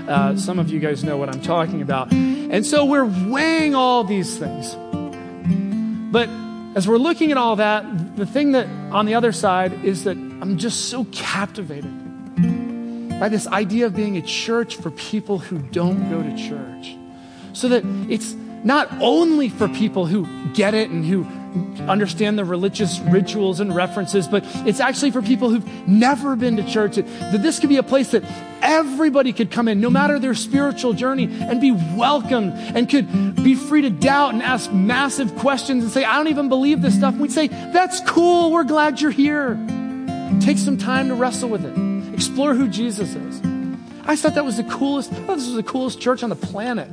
Uh, 0.08 0.36
some 0.36 0.58
of 0.58 0.70
you 0.70 0.80
guys 0.80 1.04
know 1.04 1.18
what 1.18 1.28
I'm 1.28 1.42
talking 1.42 1.82
about. 1.82 2.10
And 2.12 2.64
so 2.64 2.86
we're 2.86 3.04
weighing 3.28 3.74
all 3.74 4.04
these 4.04 4.38
things. 4.38 4.74
But 6.10 6.30
as 6.76 6.88
we're 6.88 6.96
looking 6.96 7.30
at 7.30 7.36
all 7.36 7.56
that, 7.56 8.16
the 8.16 8.26
thing 8.26 8.52
that 8.52 8.66
on 8.90 9.04
the 9.04 9.14
other 9.14 9.32
side 9.32 9.84
is 9.84 10.04
that 10.04 10.16
I'm 10.16 10.56
just 10.56 10.88
so 10.88 11.04
captivated 11.12 11.92
by 13.20 13.28
this 13.28 13.46
idea 13.46 13.86
of 13.86 13.94
being 13.94 14.16
a 14.16 14.22
church 14.22 14.76
for 14.76 14.90
people 14.90 15.38
who 15.38 15.58
don't 15.58 16.08
go 16.08 16.22
to 16.22 16.36
church 16.36 16.96
so 17.54 17.68
that 17.68 17.82
it's 18.10 18.34
not 18.64 18.88
only 19.00 19.48
for 19.48 19.68
people 19.68 20.06
who 20.06 20.26
get 20.52 20.74
it 20.74 20.90
and 20.90 21.04
who 21.04 21.24
understand 21.88 22.38
the 22.38 22.44
religious 22.44 22.98
rituals 23.00 23.60
and 23.60 23.74
references, 23.74 24.26
but 24.26 24.42
it's 24.66 24.80
actually 24.80 25.10
for 25.10 25.22
people 25.22 25.50
who've 25.50 25.88
never 25.88 26.34
been 26.34 26.56
to 26.56 26.68
church. 26.68 26.96
That 26.96 27.42
this 27.42 27.60
could 27.60 27.68
be 27.68 27.76
a 27.76 27.82
place 27.82 28.10
that 28.10 28.24
everybody 28.62 29.32
could 29.32 29.50
come 29.50 29.68
in, 29.68 29.80
no 29.80 29.90
matter 29.90 30.18
their 30.18 30.34
spiritual 30.34 30.94
journey, 30.94 31.24
and 31.24 31.60
be 31.60 31.72
welcomed 31.72 32.54
and 32.54 32.88
could 32.88 33.36
be 33.36 33.54
free 33.54 33.82
to 33.82 33.90
doubt 33.90 34.32
and 34.34 34.42
ask 34.42 34.72
massive 34.72 35.36
questions 35.36 35.84
and 35.84 35.92
say, 35.92 36.04
I 36.04 36.16
don't 36.16 36.28
even 36.28 36.48
believe 36.48 36.82
this 36.82 36.96
stuff. 36.96 37.12
And 37.12 37.22
we'd 37.22 37.32
say, 37.32 37.48
That's 37.48 38.00
cool. 38.00 38.50
We're 38.50 38.64
glad 38.64 39.00
you're 39.00 39.10
here. 39.10 39.54
Take 40.40 40.58
some 40.58 40.78
time 40.78 41.08
to 41.08 41.14
wrestle 41.14 41.48
with 41.50 41.64
it, 41.64 42.14
explore 42.14 42.54
who 42.54 42.68
Jesus 42.68 43.14
is. 43.14 43.40
I 44.06 44.16
thought 44.16 44.34
that 44.34 44.44
was 44.44 44.56
the 44.56 44.64
coolest, 44.64 45.12
I 45.12 45.16
thought 45.16 45.36
this 45.36 45.46
was 45.46 45.54
the 45.54 45.62
coolest 45.62 46.00
church 46.00 46.22
on 46.22 46.30
the 46.30 46.36
planet. 46.36 46.88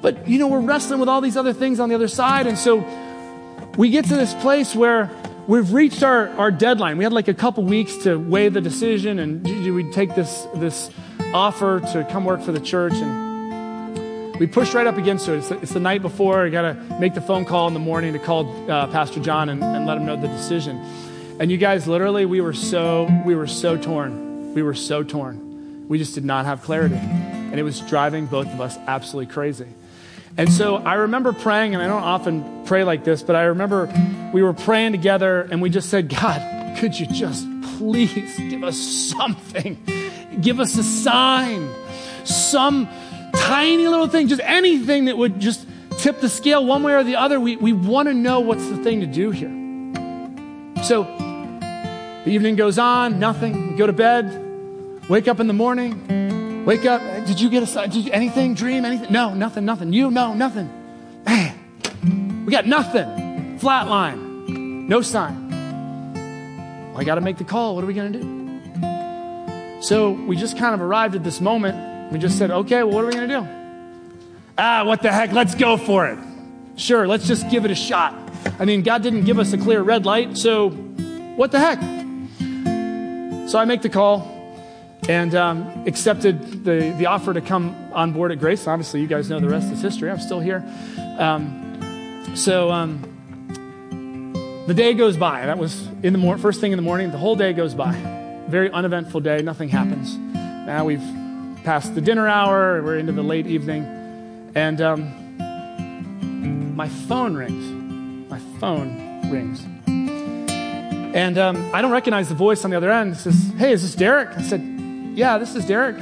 But, 0.00 0.28
you 0.28 0.38
know, 0.38 0.46
we're 0.46 0.60
wrestling 0.60 1.00
with 1.00 1.08
all 1.08 1.20
these 1.20 1.36
other 1.36 1.52
things 1.52 1.80
on 1.80 1.88
the 1.88 1.94
other 1.94 2.08
side. 2.08 2.46
And 2.46 2.56
so 2.56 2.84
we 3.76 3.90
get 3.90 4.04
to 4.06 4.16
this 4.16 4.34
place 4.34 4.74
where 4.74 5.10
we've 5.46 5.72
reached 5.72 6.02
our, 6.02 6.28
our 6.30 6.50
deadline. 6.50 6.98
We 6.98 7.04
had 7.04 7.12
like 7.12 7.28
a 7.28 7.34
couple 7.34 7.64
weeks 7.64 7.96
to 7.98 8.16
weigh 8.16 8.48
the 8.48 8.60
decision 8.60 9.18
and 9.18 9.44
we 9.74 9.90
take 9.90 10.14
this, 10.14 10.46
this 10.54 10.90
offer 11.32 11.80
to 11.80 12.04
come 12.10 12.24
work 12.24 12.42
for 12.42 12.52
the 12.52 12.60
church? 12.60 12.94
And 12.94 14.38
we 14.38 14.46
pushed 14.46 14.74
right 14.74 14.86
up 14.86 14.98
against 14.98 15.28
it. 15.28 15.38
It's 15.38 15.48
the, 15.48 15.58
it's 15.60 15.72
the 15.72 15.80
night 15.80 16.02
before. 16.02 16.44
I 16.44 16.48
got 16.48 16.62
to 16.62 16.74
make 17.00 17.14
the 17.14 17.20
phone 17.20 17.44
call 17.44 17.68
in 17.68 17.74
the 17.74 17.80
morning 17.80 18.12
to 18.12 18.18
call 18.18 18.70
uh, 18.70 18.86
Pastor 18.88 19.20
John 19.20 19.48
and, 19.48 19.62
and 19.62 19.86
let 19.86 19.98
him 19.98 20.06
know 20.06 20.16
the 20.16 20.28
decision. 20.28 20.78
And 21.40 21.50
you 21.50 21.56
guys, 21.56 21.86
literally, 21.86 22.26
we 22.26 22.40
were 22.40 22.52
so, 22.52 23.08
we 23.24 23.34
were 23.34 23.46
so 23.46 23.76
torn. 23.76 24.54
We 24.54 24.62
were 24.62 24.74
so 24.74 25.02
torn. 25.02 25.86
We 25.88 25.98
just 25.98 26.14
did 26.14 26.24
not 26.24 26.46
have 26.46 26.62
clarity. 26.62 26.96
And 26.96 27.58
it 27.58 27.62
was 27.62 27.80
driving 27.80 28.26
both 28.26 28.46
of 28.52 28.60
us 28.60 28.76
absolutely 28.86 29.32
crazy. 29.32 29.66
And 30.38 30.52
so 30.52 30.76
I 30.76 30.94
remember 30.94 31.32
praying, 31.32 31.74
and 31.74 31.82
I 31.82 31.86
don't 31.86 32.02
often 32.02 32.64
pray 32.64 32.84
like 32.84 33.04
this, 33.04 33.22
but 33.22 33.36
I 33.36 33.42
remember 33.44 33.92
we 34.32 34.42
were 34.42 34.54
praying 34.54 34.92
together 34.92 35.48
and 35.50 35.60
we 35.60 35.68
just 35.68 35.90
said, 35.90 36.08
God, 36.08 36.78
could 36.78 36.98
you 36.98 37.06
just 37.06 37.46
please 37.76 38.38
give 38.38 38.64
us 38.64 38.78
something? 38.78 39.76
give 40.40 40.60
us 40.60 40.76
a 40.76 40.82
sign, 40.82 41.68
some 42.24 42.88
tiny 43.34 43.88
little 43.88 44.08
thing, 44.08 44.28
just 44.28 44.42
anything 44.44 45.06
that 45.06 45.16
would 45.16 45.40
just 45.40 45.66
tip 45.98 46.20
the 46.20 46.28
scale 46.28 46.64
one 46.64 46.82
way 46.82 46.94
or 46.94 47.04
the 47.04 47.16
other. 47.16 47.40
We, 47.40 47.56
we 47.56 47.72
want 47.72 48.08
to 48.08 48.14
know 48.14 48.40
what's 48.40 48.66
the 48.68 48.76
thing 48.82 49.00
to 49.00 49.06
do 49.06 49.30
here. 49.30 49.50
So 50.84 51.02
the 52.24 52.30
evening 52.30 52.56
goes 52.56 52.78
on, 52.78 53.18
nothing. 53.18 53.72
We 53.72 53.76
go 53.76 53.86
to 53.86 53.92
bed, 53.92 55.08
wake 55.08 55.28
up 55.28 55.40
in 55.40 55.46
the 55.46 55.52
morning, 55.52 56.04
wake 56.68 56.84
up. 56.84 57.00
Did 57.24 57.40
you 57.40 57.48
get 57.48 57.62
a 57.62 57.66
sign? 57.66 57.88
Did 57.88 58.04
you, 58.04 58.12
anything? 58.12 58.52
Dream? 58.52 58.84
Anything? 58.84 59.10
No, 59.10 59.32
nothing, 59.32 59.64
nothing. 59.64 59.90
You? 59.94 60.10
No, 60.10 60.34
nothing. 60.34 60.68
Man, 61.24 62.44
we 62.44 62.52
got 62.52 62.66
nothing. 62.66 63.58
Flatline. 63.58 64.86
No 64.86 65.00
sign. 65.00 65.48
Well, 66.92 67.00
I 67.00 67.04
got 67.04 67.14
to 67.14 67.22
make 67.22 67.38
the 67.38 67.44
call. 67.44 67.74
What 67.74 67.84
are 67.84 67.86
we 67.86 67.94
going 67.94 68.12
to 68.12 68.18
do? 68.18 69.82
So 69.82 70.10
we 70.10 70.36
just 70.36 70.58
kind 70.58 70.74
of 70.74 70.82
arrived 70.82 71.14
at 71.14 71.24
this 71.24 71.40
moment. 71.40 72.12
We 72.12 72.18
just 72.18 72.36
said, 72.36 72.50
okay, 72.50 72.82
well, 72.82 72.96
what 72.96 73.04
are 73.04 73.06
we 73.06 73.14
going 73.14 73.28
to 73.28 73.40
do? 73.40 73.48
Ah, 74.58 74.84
what 74.84 75.00
the 75.00 75.10
heck? 75.10 75.32
Let's 75.32 75.54
go 75.54 75.78
for 75.78 76.06
it. 76.06 76.18
Sure, 76.76 77.08
let's 77.08 77.26
just 77.26 77.48
give 77.48 77.64
it 77.64 77.70
a 77.70 77.74
shot. 77.74 78.14
I 78.58 78.66
mean, 78.66 78.82
God 78.82 79.02
didn't 79.02 79.24
give 79.24 79.38
us 79.38 79.54
a 79.54 79.58
clear 79.58 79.80
red 79.80 80.04
light, 80.04 80.36
so 80.36 80.68
what 80.68 81.50
the 81.50 81.60
heck? 81.60 81.80
So 83.48 83.58
I 83.58 83.64
make 83.64 83.80
the 83.80 83.88
call 83.88 84.37
and 85.08 85.34
um, 85.34 85.84
accepted 85.86 86.64
the, 86.64 86.94
the 86.98 87.06
offer 87.06 87.32
to 87.32 87.40
come 87.40 87.74
on 87.92 88.12
board 88.12 88.30
at 88.30 88.38
Grace. 88.38 88.66
Obviously, 88.66 89.00
you 89.00 89.06
guys 89.06 89.30
know 89.30 89.40
the 89.40 89.48
rest 89.48 89.72
is 89.72 89.80
history. 89.80 90.10
I'm 90.10 90.20
still 90.20 90.40
here. 90.40 90.62
Um, 91.18 92.30
so 92.34 92.70
um, 92.70 93.02
the 94.66 94.74
day 94.74 94.92
goes 94.92 95.16
by. 95.16 95.46
That 95.46 95.56
was 95.56 95.86
in 96.02 96.12
the 96.12 96.18
mor- 96.18 96.36
first 96.36 96.60
thing 96.60 96.72
in 96.72 96.76
the 96.76 96.82
morning. 96.82 97.10
The 97.10 97.18
whole 97.18 97.36
day 97.36 97.54
goes 97.54 97.74
by. 97.74 97.92
Very 98.48 98.70
uneventful 98.70 99.20
day. 99.20 99.40
Nothing 99.40 99.70
happens. 99.70 100.16
Now 100.16 100.84
we've 100.84 101.02
passed 101.64 101.94
the 101.94 102.02
dinner 102.02 102.28
hour. 102.28 102.82
We're 102.82 102.98
into 102.98 103.12
the 103.12 103.22
late 103.22 103.46
evening. 103.46 104.52
And 104.54 104.80
um, 104.82 105.36
my 106.76 106.88
phone 106.88 107.34
rings. 107.34 108.30
My 108.30 108.40
phone 108.60 109.30
rings. 109.30 109.64
And 111.14 111.38
um, 111.38 111.70
I 111.74 111.80
don't 111.80 111.92
recognize 111.92 112.28
the 112.28 112.34
voice 112.34 112.64
on 112.64 112.70
the 112.70 112.76
other 112.76 112.92
end. 112.92 113.14
It 113.14 113.16
says, 113.16 113.52
Hey, 113.56 113.72
is 113.72 113.80
this 113.80 113.94
Derek? 113.94 114.36
I 114.36 114.42
said, 114.42 114.60
Yeah, 115.18 115.38
this 115.38 115.56
is 115.56 115.64
Derek. 115.64 115.98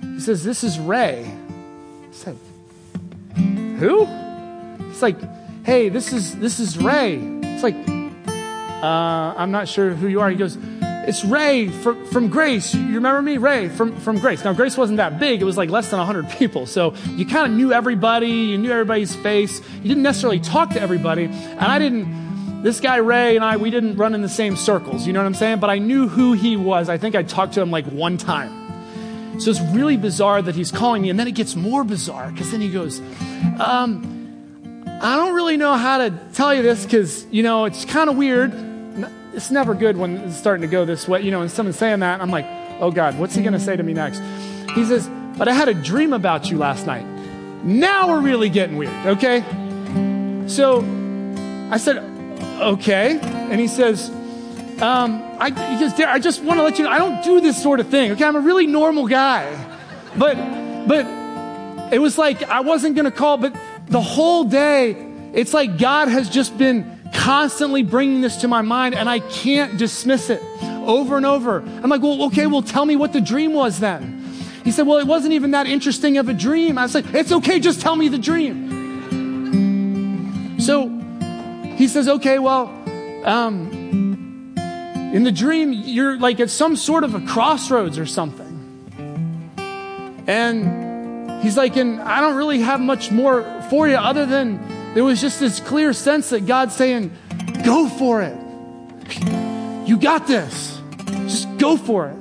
He 0.00 0.18
says, 0.18 0.42
This 0.42 0.64
is 0.64 0.78
Ray. 0.78 1.30
I 1.30 2.10
said, 2.10 2.38
Who? 3.34 4.06
It's 4.88 5.02
like, 5.02 5.18
Hey, 5.62 5.90
this 5.90 6.10
is 6.10 6.34
this 6.38 6.58
is 6.58 6.78
Ray. 6.78 7.16
It's 7.42 7.62
like, 7.62 7.76
uh, 7.86 9.34
I'm 9.36 9.50
not 9.50 9.68
sure 9.68 9.90
who 9.90 10.08
you 10.08 10.22
are. 10.22 10.30
He 10.30 10.36
goes, 10.36 10.56
It's 10.80 11.22
Ray 11.22 11.68
from, 11.68 12.06
from 12.06 12.28
Grace. 12.28 12.74
You 12.74 12.94
remember 12.94 13.20
me? 13.20 13.36
Ray 13.36 13.68
from, 13.68 13.94
from 14.00 14.18
Grace. 14.20 14.42
Now, 14.42 14.54
Grace 14.54 14.78
wasn't 14.78 14.96
that 14.96 15.20
big. 15.20 15.42
It 15.42 15.44
was 15.44 15.58
like 15.58 15.68
less 15.68 15.90
than 15.90 15.98
100 15.98 16.30
people. 16.30 16.64
So 16.64 16.94
you 17.08 17.26
kind 17.26 17.52
of 17.52 17.58
knew 17.58 17.74
everybody. 17.74 18.30
You 18.30 18.56
knew 18.56 18.72
everybody's 18.72 19.14
face. 19.16 19.60
You 19.82 19.88
didn't 19.88 20.02
necessarily 20.02 20.40
talk 20.40 20.70
to 20.70 20.80
everybody. 20.80 21.24
And 21.24 21.60
I 21.60 21.78
didn't 21.78 22.25
this 22.62 22.80
guy 22.80 22.96
Ray 22.96 23.36
and 23.36 23.44
I, 23.44 23.56
we 23.56 23.70
didn't 23.70 23.96
run 23.96 24.14
in 24.14 24.22
the 24.22 24.28
same 24.28 24.56
circles, 24.56 25.06
you 25.06 25.12
know 25.12 25.20
what 25.20 25.26
I'm 25.26 25.34
saying? 25.34 25.60
But 25.60 25.70
I 25.70 25.78
knew 25.78 26.08
who 26.08 26.32
he 26.32 26.56
was. 26.56 26.88
I 26.88 26.98
think 26.98 27.14
I 27.14 27.22
talked 27.22 27.54
to 27.54 27.60
him 27.60 27.70
like 27.70 27.86
one 27.86 28.16
time. 28.16 28.66
So 29.40 29.50
it's 29.50 29.60
really 29.60 29.96
bizarre 29.96 30.40
that 30.40 30.54
he's 30.54 30.70
calling 30.70 31.02
me. 31.02 31.10
And 31.10 31.18
then 31.18 31.28
it 31.28 31.34
gets 31.34 31.54
more 31.56 31.84
bizarre 31.84 32.30
because 32.30 32.50
then 32.50 32.60
he 32.60 32.70
goes, 32.70 33.00
um, 33.60 34.12
I 35.00 35.16
don't 35.16 35.34
really 35.34 35.58
know 35.58 35.74
how 35.74 35.98
to 35.98 36.10
tell 36.32 36.54
you 36.54 36.62
this 36.62 36.84
because, 36.84 37.26
you 37.30 37.42
know, 37.42 37.66
it's 37.66 37.84
kind 37.84 38.08
of 38.08 38.16
weird. 38.16 38.54
It's 39.34 39.50
never 39.50 39.74
good 39.74 39.98
when 39.98 40.16
it's 40.16 40.36
starting 40.36 40.62
to 40.62 40.68
go 40.68 40.86
this 40.86 41.06
way. 41.06 41.20
You 41.20 41.30
know, 41.30 41.42
and 41.42 41.50
someone's 41.50 41.76
saying 41.76 42.00
that, 42.00 42.22
I'm 42.22 42.30
like, 42.30 42.46
oh 42.80 42.90
God, 42.90 43.18
what's 43.18 43.34
he 43.34 43.42
going 43.42 43.52
to 43.52 43.60
say 43.60 43.76
to 43.76 43.82
me 43.82 43.92
next? 43.92 44.22
He 44.74 44.84
says, 44.86 45.08
but 45.36 45.48
I 45.48 45.52
had 45.52 45.68
a 45.68 45.74
dream 45.74 46.14
about 46.14 46.50
you 46.50 46.56
last 46.56 46.86
night. 46.86 47.04
Now 47.62 48.08
we're 48.08 48.22
really 48.22 48.48
getting 48.48 48.78
weird, 48.78 48.94
okay? 49.06 49.44
So 50.46 50.78
I 51.70 51.76
said, 51.76 52.15
okay. 52.60 53.18
And 53.20 53.60
he 53.60 53.68
says, 53.68 54.10
um, 54.80 55.22
I, 55.38 55.52
I 56.06 56.18
just 56.18 56.42
want 56.42 56.58
to 56.58 56.62
let 56.64 56.78
you 56.78 56.84
know, 56.84 56.90
I 56.90 56.98
don't 56.98 57.22
do 57.24 57.40
this 57.40 57.62
sort 57.62 57.80
of 57.80 57.88
thing. 57.88 58.12
Okay, 58.12 58.24
I'm 58.24 58.36
a 58.36 58.40
really 58.40 58.66
normal 58.66 59.06
guy. 59.06 59.46
But, 60.16 60.36
but 60.86 61.06
it 61.92 61.98
was 61.98 62.18
like 62.18 62.42
I 62.42 62.60
wasn't 62.60 62.94
going 62.94 63.04
to 63.04 63.10
call, 63.10 63.36
but 63.38 63.54
the 63.88 64.00
whole 64.00 64.44
day, 64.44 64.92
it's 65.32 65.54
like 65.54 65.78
God 65.78 66.08
has 66.08 66.28
just 66.28 66.56
been 66.58 66.96
constantly 67.14 67.82
bringing 67.82 68.20
this 68.20 68.36
to 68.38 68.48
my 68.48 68.62
mind 68.62 68.94
and 68.94 69.08
I 69.08 69.20
can't 69.20 69.78
dismiss 69.78 70.30
it 70.30 70.42
over 70.62 71.16
and 71.16 71.26
over. 71.26 71.60
I'm 71.60 71.88
like, 71.90 72.02
well, 72.02 72.24
okay, 72.26 72.46
well, 72.46 72.62
tell 72.62 72.84
me 72.84 72.96
what 72.96 73.12
the 73.12 73.20
dream 73.20 73.52
was 73.52 73.80
then. 73.80 74.24
He 74.64 74.72
said, 74.72 74.86
well, 74.86 74.98
it 74.98 75.06
wasn't 75.06 75.34
even 75.34 75.52
that 75.52 75.66
interesting 75.66 76.18
of 76.18 76.28
a 76.28 76.34
dream. 76.34 76.76
I 76.78 76.82
was 76.82 76.94
like, 76.94 77.14
it's 77.14 77.30
okay, 77.32 77.60
just 77.60 77.80
tell 77.80 77.94
me 77.96 78.08
the 78.08 78.18
dream. 78.18 78.74
So 80.58 80.88
he 81.76 81.88
says, 81.88 82.08
okay, 82.08 82.38
well, 82.38 82.68
um, 83.24 84.54
in 85.12 85.24
the 85.24 85.32
dream, 85.32 85.72
you're 85.72 86.18
like 86.18 86.40
at 86.40 86.50
some 86.50 86.76
sort 86.76 87.04
of 87.04 87.14
a 87.14 87.20
crossroads 87.20 87.98
or 87.98 88.06
something. 88.06 88.44
And 90.26 91.42
he's 91.42 91.56
like, 91.56 91.76
and 91.76 92.00
I 92.00 92.20
don't 92.20 92.36
really 92.36 92.60
have 92.60 92.80
much 92.80 93.10
more 93.10 93.62
for 93.70 93.88
you 93.88 93.96
other 93.96 94.26
than 94.26 94.94
there 94.94 95.04
was 95.04 95.20
just 95.20 95.38
this 95.38 95.60
clear 95.60 95.92
sense 95.92 96.30
that 96.30 96.46
God's 96.46 96.74
saying, 96.74 97.12
go 97.64 97.88
for 97.88 98.22
it. 98.22 98.36
You 99.86 99.98
got 99.98 100.26
this. 100.26 100.80
Just 101.24 101.58
go 101.58 101.76
for 101.76 102.08
it. 102.08 102.16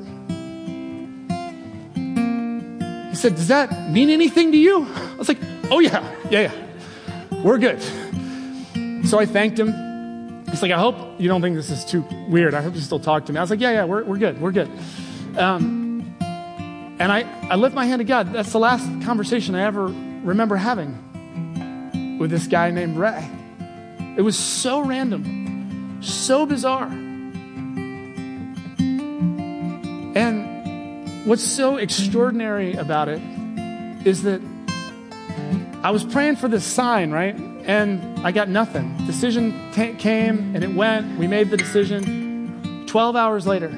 He 3.09 3.15
said, 3.15 3.35
Does 3.35 3.47
that 3.47 3.89
mean 3.91 4.09
anything 4.09 4.51
to 4.51 4.57
you? 4.57 4.85
I 4.85 5.15
was 5.15 5.27
like, 5.27 5.39
Oh, 5.71 5.79
yeah, 5.79 6.15
yeah, 6.29 6.41
yeah. 6.41 7.41
We're 7.41 7.57
good. 7.57 7.81
So 9.05 9.19
I 9.19 9.25
thanked 9.25 9.59
him. 9.59 10.45
He's 10.49 10.61
like, 10.61 10.71
I 10.71 10.79
hope 10.79 10.95
you 11.19 11.27
don't 11.27 11.41
think 11.41 11.55
this 11.55 11.69
is 11.69 11.85
too 11.85 12.01
weird. 12.27 12.53
I 12.55 12.61
hope 12.61 12.73
you 12.75 12.81
still 12.81 12.99
talk 12.99 13.25
to 13.25 13.33
me. 13.33 13.37
I 13.37 13.41
was 13.41 13.51
like, 13.51 13.59
yeah, 13.59 13.71
yeah, 13.71 13.85
we're, 13.85 14.03
we're 14.03 14.17
good. 14.17 14.41
We're 14.41 14.51
good. 14.51 14.69
Um, 15.37 16.15
and 16.99 17.11
I, 17.11 17.21
I 17.49 17.55
lift 17.55 17.75
my 17.75 17.85
hand 17.85 17.99
to 17.99 18.03
God. 18.03 18.33
That's 18.33 18.51
the 18.51 18.59
last 18.59 18.85
conversation 19.05 19.53
I 19.53 19.63
ever 19.63 19.85
remember 19.85 20.55
having 20.55 22.17
with 22.19 22.31
this 22.31 22.47
guy 22.47 22.71
named 22.71 22.97
Ray. 22.97 23.29
It 24.17 24.21
was 24.21 24.39
so 24.39 24.81
random, 24.81 26.01
so 26.01 26.45
bizarre. 26.45 26.91
And 30.15 31.27
what's 31.27 31.43
so 31.43 31.77
extraordinary 31.77 32.73
about 32.73 33.09
it 33.09 33.21
is 34.05 34.23
that 34.23 34.41
I 35.83 35.91
was 35.91 36.03
praying 36.05 36.37
for 36.37 36.47
this 36.47 36.63
sign, 36.63 37.11
right? 37.11 37.35
And 37.65 38.19
I 38.19 38.31
got 38.31 38.47
nothing. 38.47 38.95
Decision 39.07 39.71
t- 39.73 39.95
came 39.95 40.55
and 40.55 40.63
it 40.63 40.71
went. 40.73 41.17
We 41.17 41.27
made 41.27 41.49
the 41.49 41.57
decision. 41.57 42.85
12 42.87 43.15
hours 43.15 43.47
later, 43.47 43.69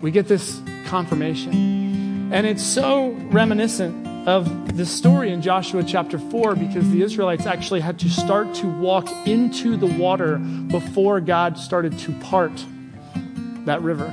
we 0.00 0.10
get 0.10 0.26
this 0.26 0.60
confirmation. 0.86 2.32
And 2.32 2.46
it's 2.46 2.62
so 2.62 3.10
reminiscent 3.30 4.28
of 4.28 4.76
the 4.76 4.84
story 4.84 5.30
in 5.30 5.42
Joshua 5.42 5.84
chapter 5.84 6.18
4 6.18 6.56
because 6.56 6.90
the 6.90 7.02
Israelites 7.02 7.46
actually 7.46 7.80
had 7.80 7.98
to 8.00 8.10
start 8.10 8.52
to 8.54 8.66
walk 8.66 9.08
into 9.26 9.76
the 9.76 9.86
water 9.86 10.38
before 10.38 11.20
God 11.20 11.56
started 11.56 11.98
to 12.00 12.12
part 12.20 12.64
that 13.66 13.82
river. 13.82 14.06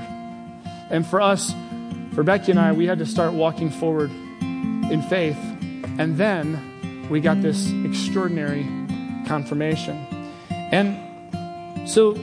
And 0.89 1.07
for 1.07 1.21
us, 1.21 1.53
for 2.13 2.23
Becky 2.23 2.51
and 2.51 2.59
I, 2.59 2.73
we 2.73 2.85
had 2.85 2.99
to 2.99 3.05
start 3.05 3.33
walking 3.33 3.69
forward 3.69 4.11
in 4.11 5.01
faith. 5.09 5.37
And 5.97 6.17
then 6.17 6.70
we 7.11 7.19
got 7.19 7.41
this 7.41 7.69
extraordinary 7.83 8.63
confirmation. 9.27 9.97
And 10.71 11.89
so 11.89 12.13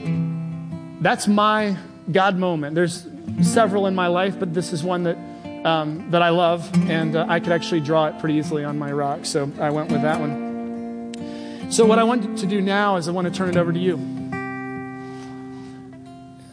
that's 0.99 1.27
my 1.27 1.77
God 2.11 2.37
moment. 2.37 2.73
There's 2.73 3.07
several 3.41 3.85
in 3.85 3.93
my 3.93 4.07
life, 4.07 4.39
but 4.39 4.53
this 4.53 4.73
is 4.73 4.83
one 4.83 5.03
that 5.03 5.17
um, 5.63 6.09
that 6.11 6.21
I 6.21 6.29
love, 6.29 6.69
and 6.89 7.17
uh, 7.17 7.25
I 7.27 7.41
could 7.41 7.51
actually 7.51 7.81
draw 7.81 8.07
it 8.07 8.17
pretty 8.19 8.35
easily 8.35 8.63
on 8.63 8.79
my 8.79 8.91
rock. 8.91 9.25
So 9.25 9.51
I 9.59 9.69
went 9.69 9.91
with 9.91 10.01
that 10.01 10.19
one. 10.19 11.69
So 11.69 11.85
what 11.85 11.99
I 11.99 12.03
want 12.03 12.39
to 12.39 12.47
do 12.47 12.61
now 12.61 12.95
is 12.95 13.07
I 13.07 13.11
want 13.11 13.27
to 13.27 13.33
turn 13.33 13.49
it 13.49 13.57
over 13.57 13.71
to 13.71 13.79
you. 13.79 13.97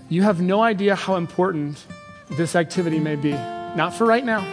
You 0.09 0.23
have 0.23 0.41
no 0.41 0.61
idea 0.61 0.95
how 0.95 1.17
important 1.17 1.87
this 2.31 2.55
activity 2.55 2.99
may 2.99 3.17
be. 3.17 3.31
Not 3.31 3.95
for 3.95 4.07
right 4.07 4.25
now, 4.25 4.45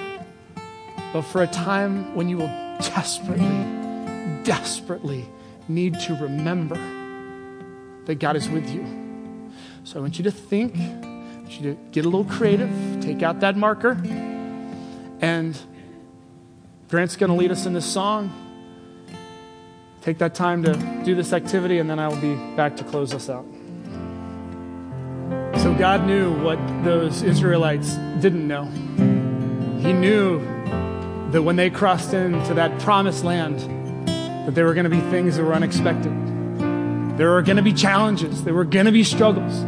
but 1.11 1.23
for 1.23 1.41
a 1.41 1.47
time 1.47 2.15
when 2.15 2.29
you 2.29 2.37
will 2.37 2.62
desperately, 2.79 4.43
desperately 4.43 5.25
need 5.67 5.99
to 6.01 6.15
remember 6.15 6.75
that 8.05 8.15
God 8.15 8.35
is 8.35 8.49
with 8.49 8.69
you. 8.69 8.85
So 9.83 9.99
I 9.99 10.01
want 10.01 10.17
you 10.17 10.23
to 10.25 10.31
think, 10.31 10.75
I 10.77 11.37
want 11.37 11.59
you 11.59 11.73
to 11.73 11.79
get 11.91 12.05
a 12.05 12.09
little 12.09 12.25
creative, 12.25 12.69
take 13.01 13.23
out 13.23 13.39
that 13.41 13.55
marker, 13.57 13.91
and 15.21 15.57
Grant's 16.89 17.15
going 17.15 17.29
to 17.29 17.35
lead 17.35 17.51
us 17.51 17.65
in 17.65 17.73
this 17.73 17.85
song. 17.85 18.31
Take 20.01 20.17
that 20.17 20.35
time 20.35 20.63
to 20.63 20.73
do 21.05 21.15
this 21.15 21.31
activity, 21.31 21.79
and 21.79 21.89
then 21.89 21.97
I 21.97 22.07
will 22.07 22.19
be 22.19 22.35
back 22.55 22.75
to 22.77 22.83
close 22.83 23.13
us 23.13 23.29
out. 23.29 23.45
So 25.61 25.73
God 25.73 26.05
knew 26.05 26.33
what 26.43 26.59
those 26.83 27.23
Israelites 27.23 27.95
didn't 28.19 28.45
know. 28.47 28.65
He 29.79 29.93
knew 29.93 30.39
that 31.33 31.41
when 31.41 31.55
they 31.55 31.71
crossed 31.71 32.13
into 32.13 32.53
that 32.53 32.79
promised 32.79 33.23
land, 33.23 33.59
that 34.45 34.53
there 34.53 34.65
were 34.65 34.75
going 34.75 34.83
to 34.83 34.89
be 34.91 34.99
things 35.09 35.35
that 35.35 35.43
were 35.43 35.55
unexpected. 35.55 36.11
There 37.17 37.31
were 37.31 37.41
going 37.41 37.57
to 37.57 37.63
be 37.63 37.73
challenges. 37.73 38.43
There 38.43 38.53
were 38.53 38.65
going 38.65 38.85
to 38.85 38.91
be 38.91 39.03
struggles. 39.03 39.59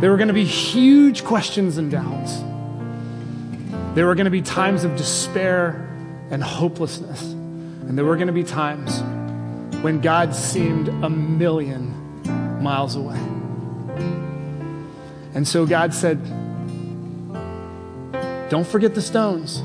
There 0.00 0.10
were 0.10 0.16
going 0.16 0.26
to 0.26 0.34
be 0.34 0.44
huge 0.44 1.22
questions 1.22 1.78
and 1.78 1.88
doubts. 1.88 2.40
There 3.94 4.06
were 4.06 4.16
going 4.16 4.24
to 4.24 4.30
be 4.30 4.42
times 4.42 4.82
of 4.82 4.96
despair 4.96 5.88
and 6.30 6.42
hopelessness. 6.42 7.22
And 7.30 7.96
there 7.96 8.04
were 8.04 8.16
going 8.16 8.26
to 8.26 8.32
be 8.32 8.42
times 8.42 9.02
when 9.84 10.00
God 10.00 10.34
seemed 10.34 10.88
a 10.88 11.08
million 11.08 11.94
miles 12.60 12.96
away. 12.96 13.18
And 15.32 15.46
so 15.46 15.64
God 15.64 15.94
said, 15.94 16.20
Don't 18.50 18.66
forget 18.66 18.96
the 18.96 19.02
stones. 19.02 19.62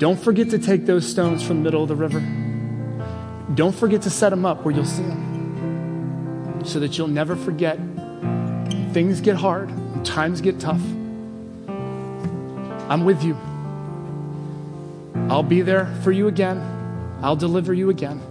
Don't 0.00 0.18
forget 0.18 0.48
to 0.48 0.58
take 0.58 0.86
those 0.86 1.06
stones 1.06 1.46
from 1.46 1.58
the 1.58 1.62
middle 1.62 1.82
of 1.82 1.88
the 1.90 1.94
river. 1.94 2.20
Don't 3.54 3.74
forget 3.74 4.00
to 4.02 4.10
set 4.10 4.30
them 4.30 4.46
up 4.46 4.64
where 4.64 4.74
you'll 4.74 4.86
see 4.86 5.02
them 5.02 6.62
so 6.64 6.80
that 6.80 6.96
you'll 6.96 7.06
never 7.06 7.36
forget. 7.36 7.78
Things 8.94 9.20
get 9.20 9.36
hard, 9.36 9.70
times 10.02 10.40
get 10.40 10.58
tough. 10.58 10.80
I'm 12.88 13.04
with 13.04 13.22
you. 13.22 13.36
I'll 15.28 15.42
be 15.42 15.60
there 15.60 15.94
for 16.02 16.12
you 16.12 16.28
again. 16.28 16.58
I'll 17.20 17.36
deliver 17.36 17.74
you 17.74 17.90
again. 17.90 18.22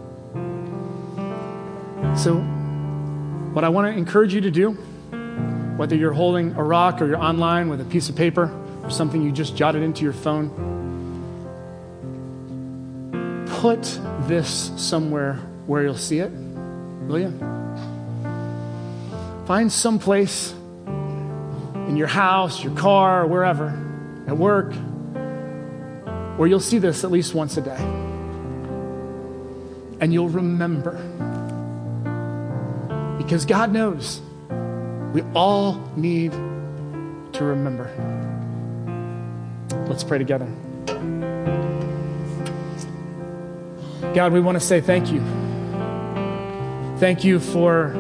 So, 2.18 2.40
what 3.54 3.64
I 3.64 3.70
want 3.70 3.94
to 3.94 3.96
encourage 3.96 4.34
you 4.34 4.42
to 4.42 4.50
do, 4.50 4.72
whether 5.78 5.96
you're 5.96 6.14
holding 6.14 6.56
a 6.56 6.64
rock 6.64 7.00
or 7.00 7.06
you're 7.06 7.24
online 7.24 7.70
with 7.70 7.80
a 7.80 7.86
piece 7.86 8.10
of 8.10 8.16
paper 8.16 8.52
or 8.82 8.90
something 8.90 9.22
you 9.22 9.32
just 9.32 9.56
jotted 9.56 9.84
into 9.84 10.04
your 10.04 10.14
phone, 10.14 10.79
put 13.60 14.00
this 14.22 14.72
somewhere 14.78 15.34
where 15.68 15.84
you'll 15.84 15.98
see 15.98 16.20
it, 16.20 16.32
will 16.32 17.20
you? 17.20 17.38
Find 19.46 19.70
some 19.70 20.00
place 20.00 20.54
in 21.90 21.98
your 21.98 22.08
house, 22.08 22.64
your 22.64 22.74
car, 22.76 23.28
wherever, 23.28 23.68
at 24.28 24.38
work, 24.38 24.74
where 26.38 26.48
you'll 26.48 26.62
see 26.62 26.78
this 26.78 27.04
at 27.04 27.12
least 27.12 27.34
once 27.34 27.58
a 27.58 27.62
day. 27.62 27.76
And 30.00 30.14
you'll 30.14 30.30
remember. 30.30 30.94
Because 33.18 33.46
God 33.46 33.74
knows 33.74 34.22
we 35.14 35.22
all 35.36 35.92
need 35.98 36.32
to 36.32 37.44
remember. 37.44 37.92
Let's 39.90 40.06
pray 40.06 40.18
together. 40.18 40.48
God, 44.14 44.34
we 44.34 44.40
want 44.40 44.60
to 44.60 44.66
say 44.66 44.82
thank 44.82 45.12
you. 45.12 45.22
Thank 46.98 47.24
you 47.24 47.40
for 47.40 47.94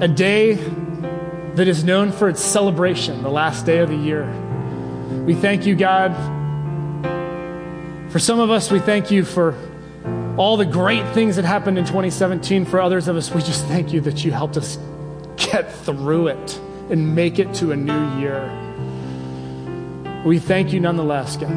a 0.00 0.08
day 0.08 0.54
that 0.54 1.68
is 1.68 1.84
known 1.84 2.12
for 2.12 2.28
its 2.28 2.42
celebration, 2.42 3.22
the 3.22 3.28
last 3.28 3.66
day 3.66 3.78
of 3.78 3.90
the 3.90 3.96
year. 3.96 4.26
We 5.26 5.34
thank 5.34 5.66
you, 5.66 5.74
God. 5.74 6.14
For 8.10 8.18
some 8.18 8.40
of 8.40 8.50
us, 8.50 8.70
we 8.70 8.78
thank 8.78 9.10
you 9.10 9.24
for 9.24 9.54
all 10.38 10.56
the 10.56 10.64
great 10.64 11.06
things 11.14 11.36
that 11.36 11.44
happened 11.44 11.78
in 11.78 11.84
2017. 11.84 12.64
For 12.64 12.80
others 12.80 13.06
of 13.06 13.16
us, 13.16 13.30
we 13.30 13.42
just 13.42 13.66
thank 13.66 13.92
you 13.92 14.00
that 14.02 14.24
you 14.24 14.32
helped 14.32 14.56
us 14.56 14.78
get 15.36 15.70
through 15.70 16.28
it 16.28 16.60
and 16.90 17.14
make 17.14 17.38
it 17.38 17.52
to 17.54 17.72
a 17.72 17.76
new 17.76 18.18
year. 18.18 18.50
We 20.24 20.38
thank 20.38 20.72
you 20.72 20.80
nonetheless, 20.80 21.36
God. 21.36 21.52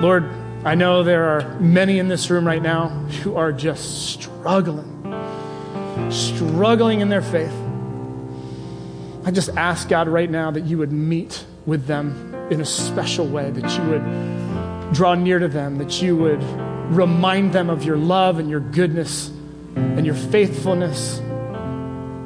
Lord, 0.00 0.30
I 0.64 0.74
know 0.74 1.04
there 1.04 1.24
are 1.24 1.58
many 1.60 1.98
in 1.98 2.08
this 2.08 2.30
room 2.30 2.46
right 2.46 2.60
now 2.60 2.88
who 3.22 3.36
are 3.36 3.52
just 3.52 4.08
struggling, 4.08 4.86
struggling 6.10 7.00
in 7.00 7.08
their 7.08 7.22
faith. 7.22 7.52
I 9.24 9.30
just 9.30 9.50
ask 9.50 9.88
God 9.88 10.08
right 10.08 10.28
now 10.28 10.50
that 10.50 10.64
you 10.64 10.78
would 10.78 10.90
meet 10.90 11.44
with 11.64 11.86
them 11.86 12.34
in 12.50 12.60
a 12.60 12.64
special 12.64 13.26
way, 13.26 13.50
that 13.50 13.78
you 13.78 13.84
would 13.90 14.94
draw 14.94 15.14
near 15.14 15.38
to 15.38 15.48
them, 15.48 15.78
that 15.78 16.02
you 16.02 16.16
would 16.16 16.42
remind 16.90 17.52
them 17.52 17.70
of 17.70 17.84
your 17.84 17.96
love 17.96 18.38
and 18.38 18.50
your 18.50 18.60
goodness 18.60 19.30
and 19.76 20.04
your 20.04 20.14
faithfulness 20.14 21.18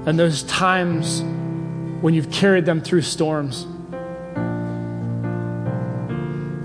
and 0.04 0.18
those 0.18 0.42
times 0.44 1.22
when 2.02 2.14
you've 2.14 2.30
carried 2.30 2.64
them 2.64 2.80
through 2.80 3.02
storms. 3.02 3.66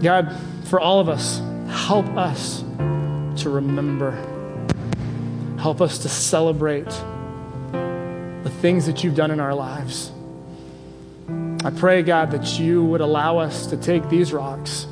God, 0.02 0.36
for 0.66 0.80
all 0.80 1.00
of 1.00 1.10
us, 1.10 1.42
help 1.68 2.08
us 2.18 2.64
to 3.42 3.50
remember. 3.50 4.12
Help 5.60 5.82
us 5.82 6.00
to 6.00 6.10
celebrate 6.10 6.90
the 8.44 8.52
things 8.62 8.86
that 8.86 9.04
you've 9.04 9.16
done 9.16 9.32
in 9.32 9.40
our 9.40 9.54
lives. 9.54 10.12
I 11.64 11.72
pray, 11.72 12.04
God, 12.04 12.32
that 12.32 12.60
you 12.60 12.84
would 12.86 13.02
allow 13.02 13.40
us 13.40 13.68
to 13.68 13.78
take 13.78 14.08
these 14.10 14.32
rocks 14.32 14.86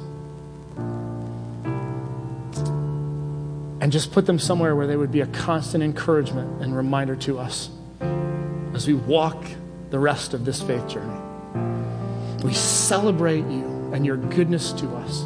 and 3.79 3.91
just 3.91 4.11
put 4.11 4.25
them 4.25 4.39
somewhere 4.39 4.75
where 4.75 4.87
they 4.87 4.95
would 4.95 5.11
be 5.11 5.21
a 5.21 5.27
constant 5.27 5.83
encouragement 5.83 6.63
and 6.63 6.75
reminder 6.75 7.15
to 7.17 7.37
us 7.37 7.69
as 8.73 8.87
we 8.87 8.95
walk 8.95 9.45
the 9.91 9.99
rest 9.99 10.33
of 10.33 10.43
this 10.43 10.61
faith 10.61 10.87
journey. 10.87 11.21
We 12.43 12.53
celebrate 12.53 13.45
you 13.45 13.91
and 13.93 14.05
your 14.05 14.17
goodness 14.17 14.71
to 14.73 14.87
us. 14.95 15.25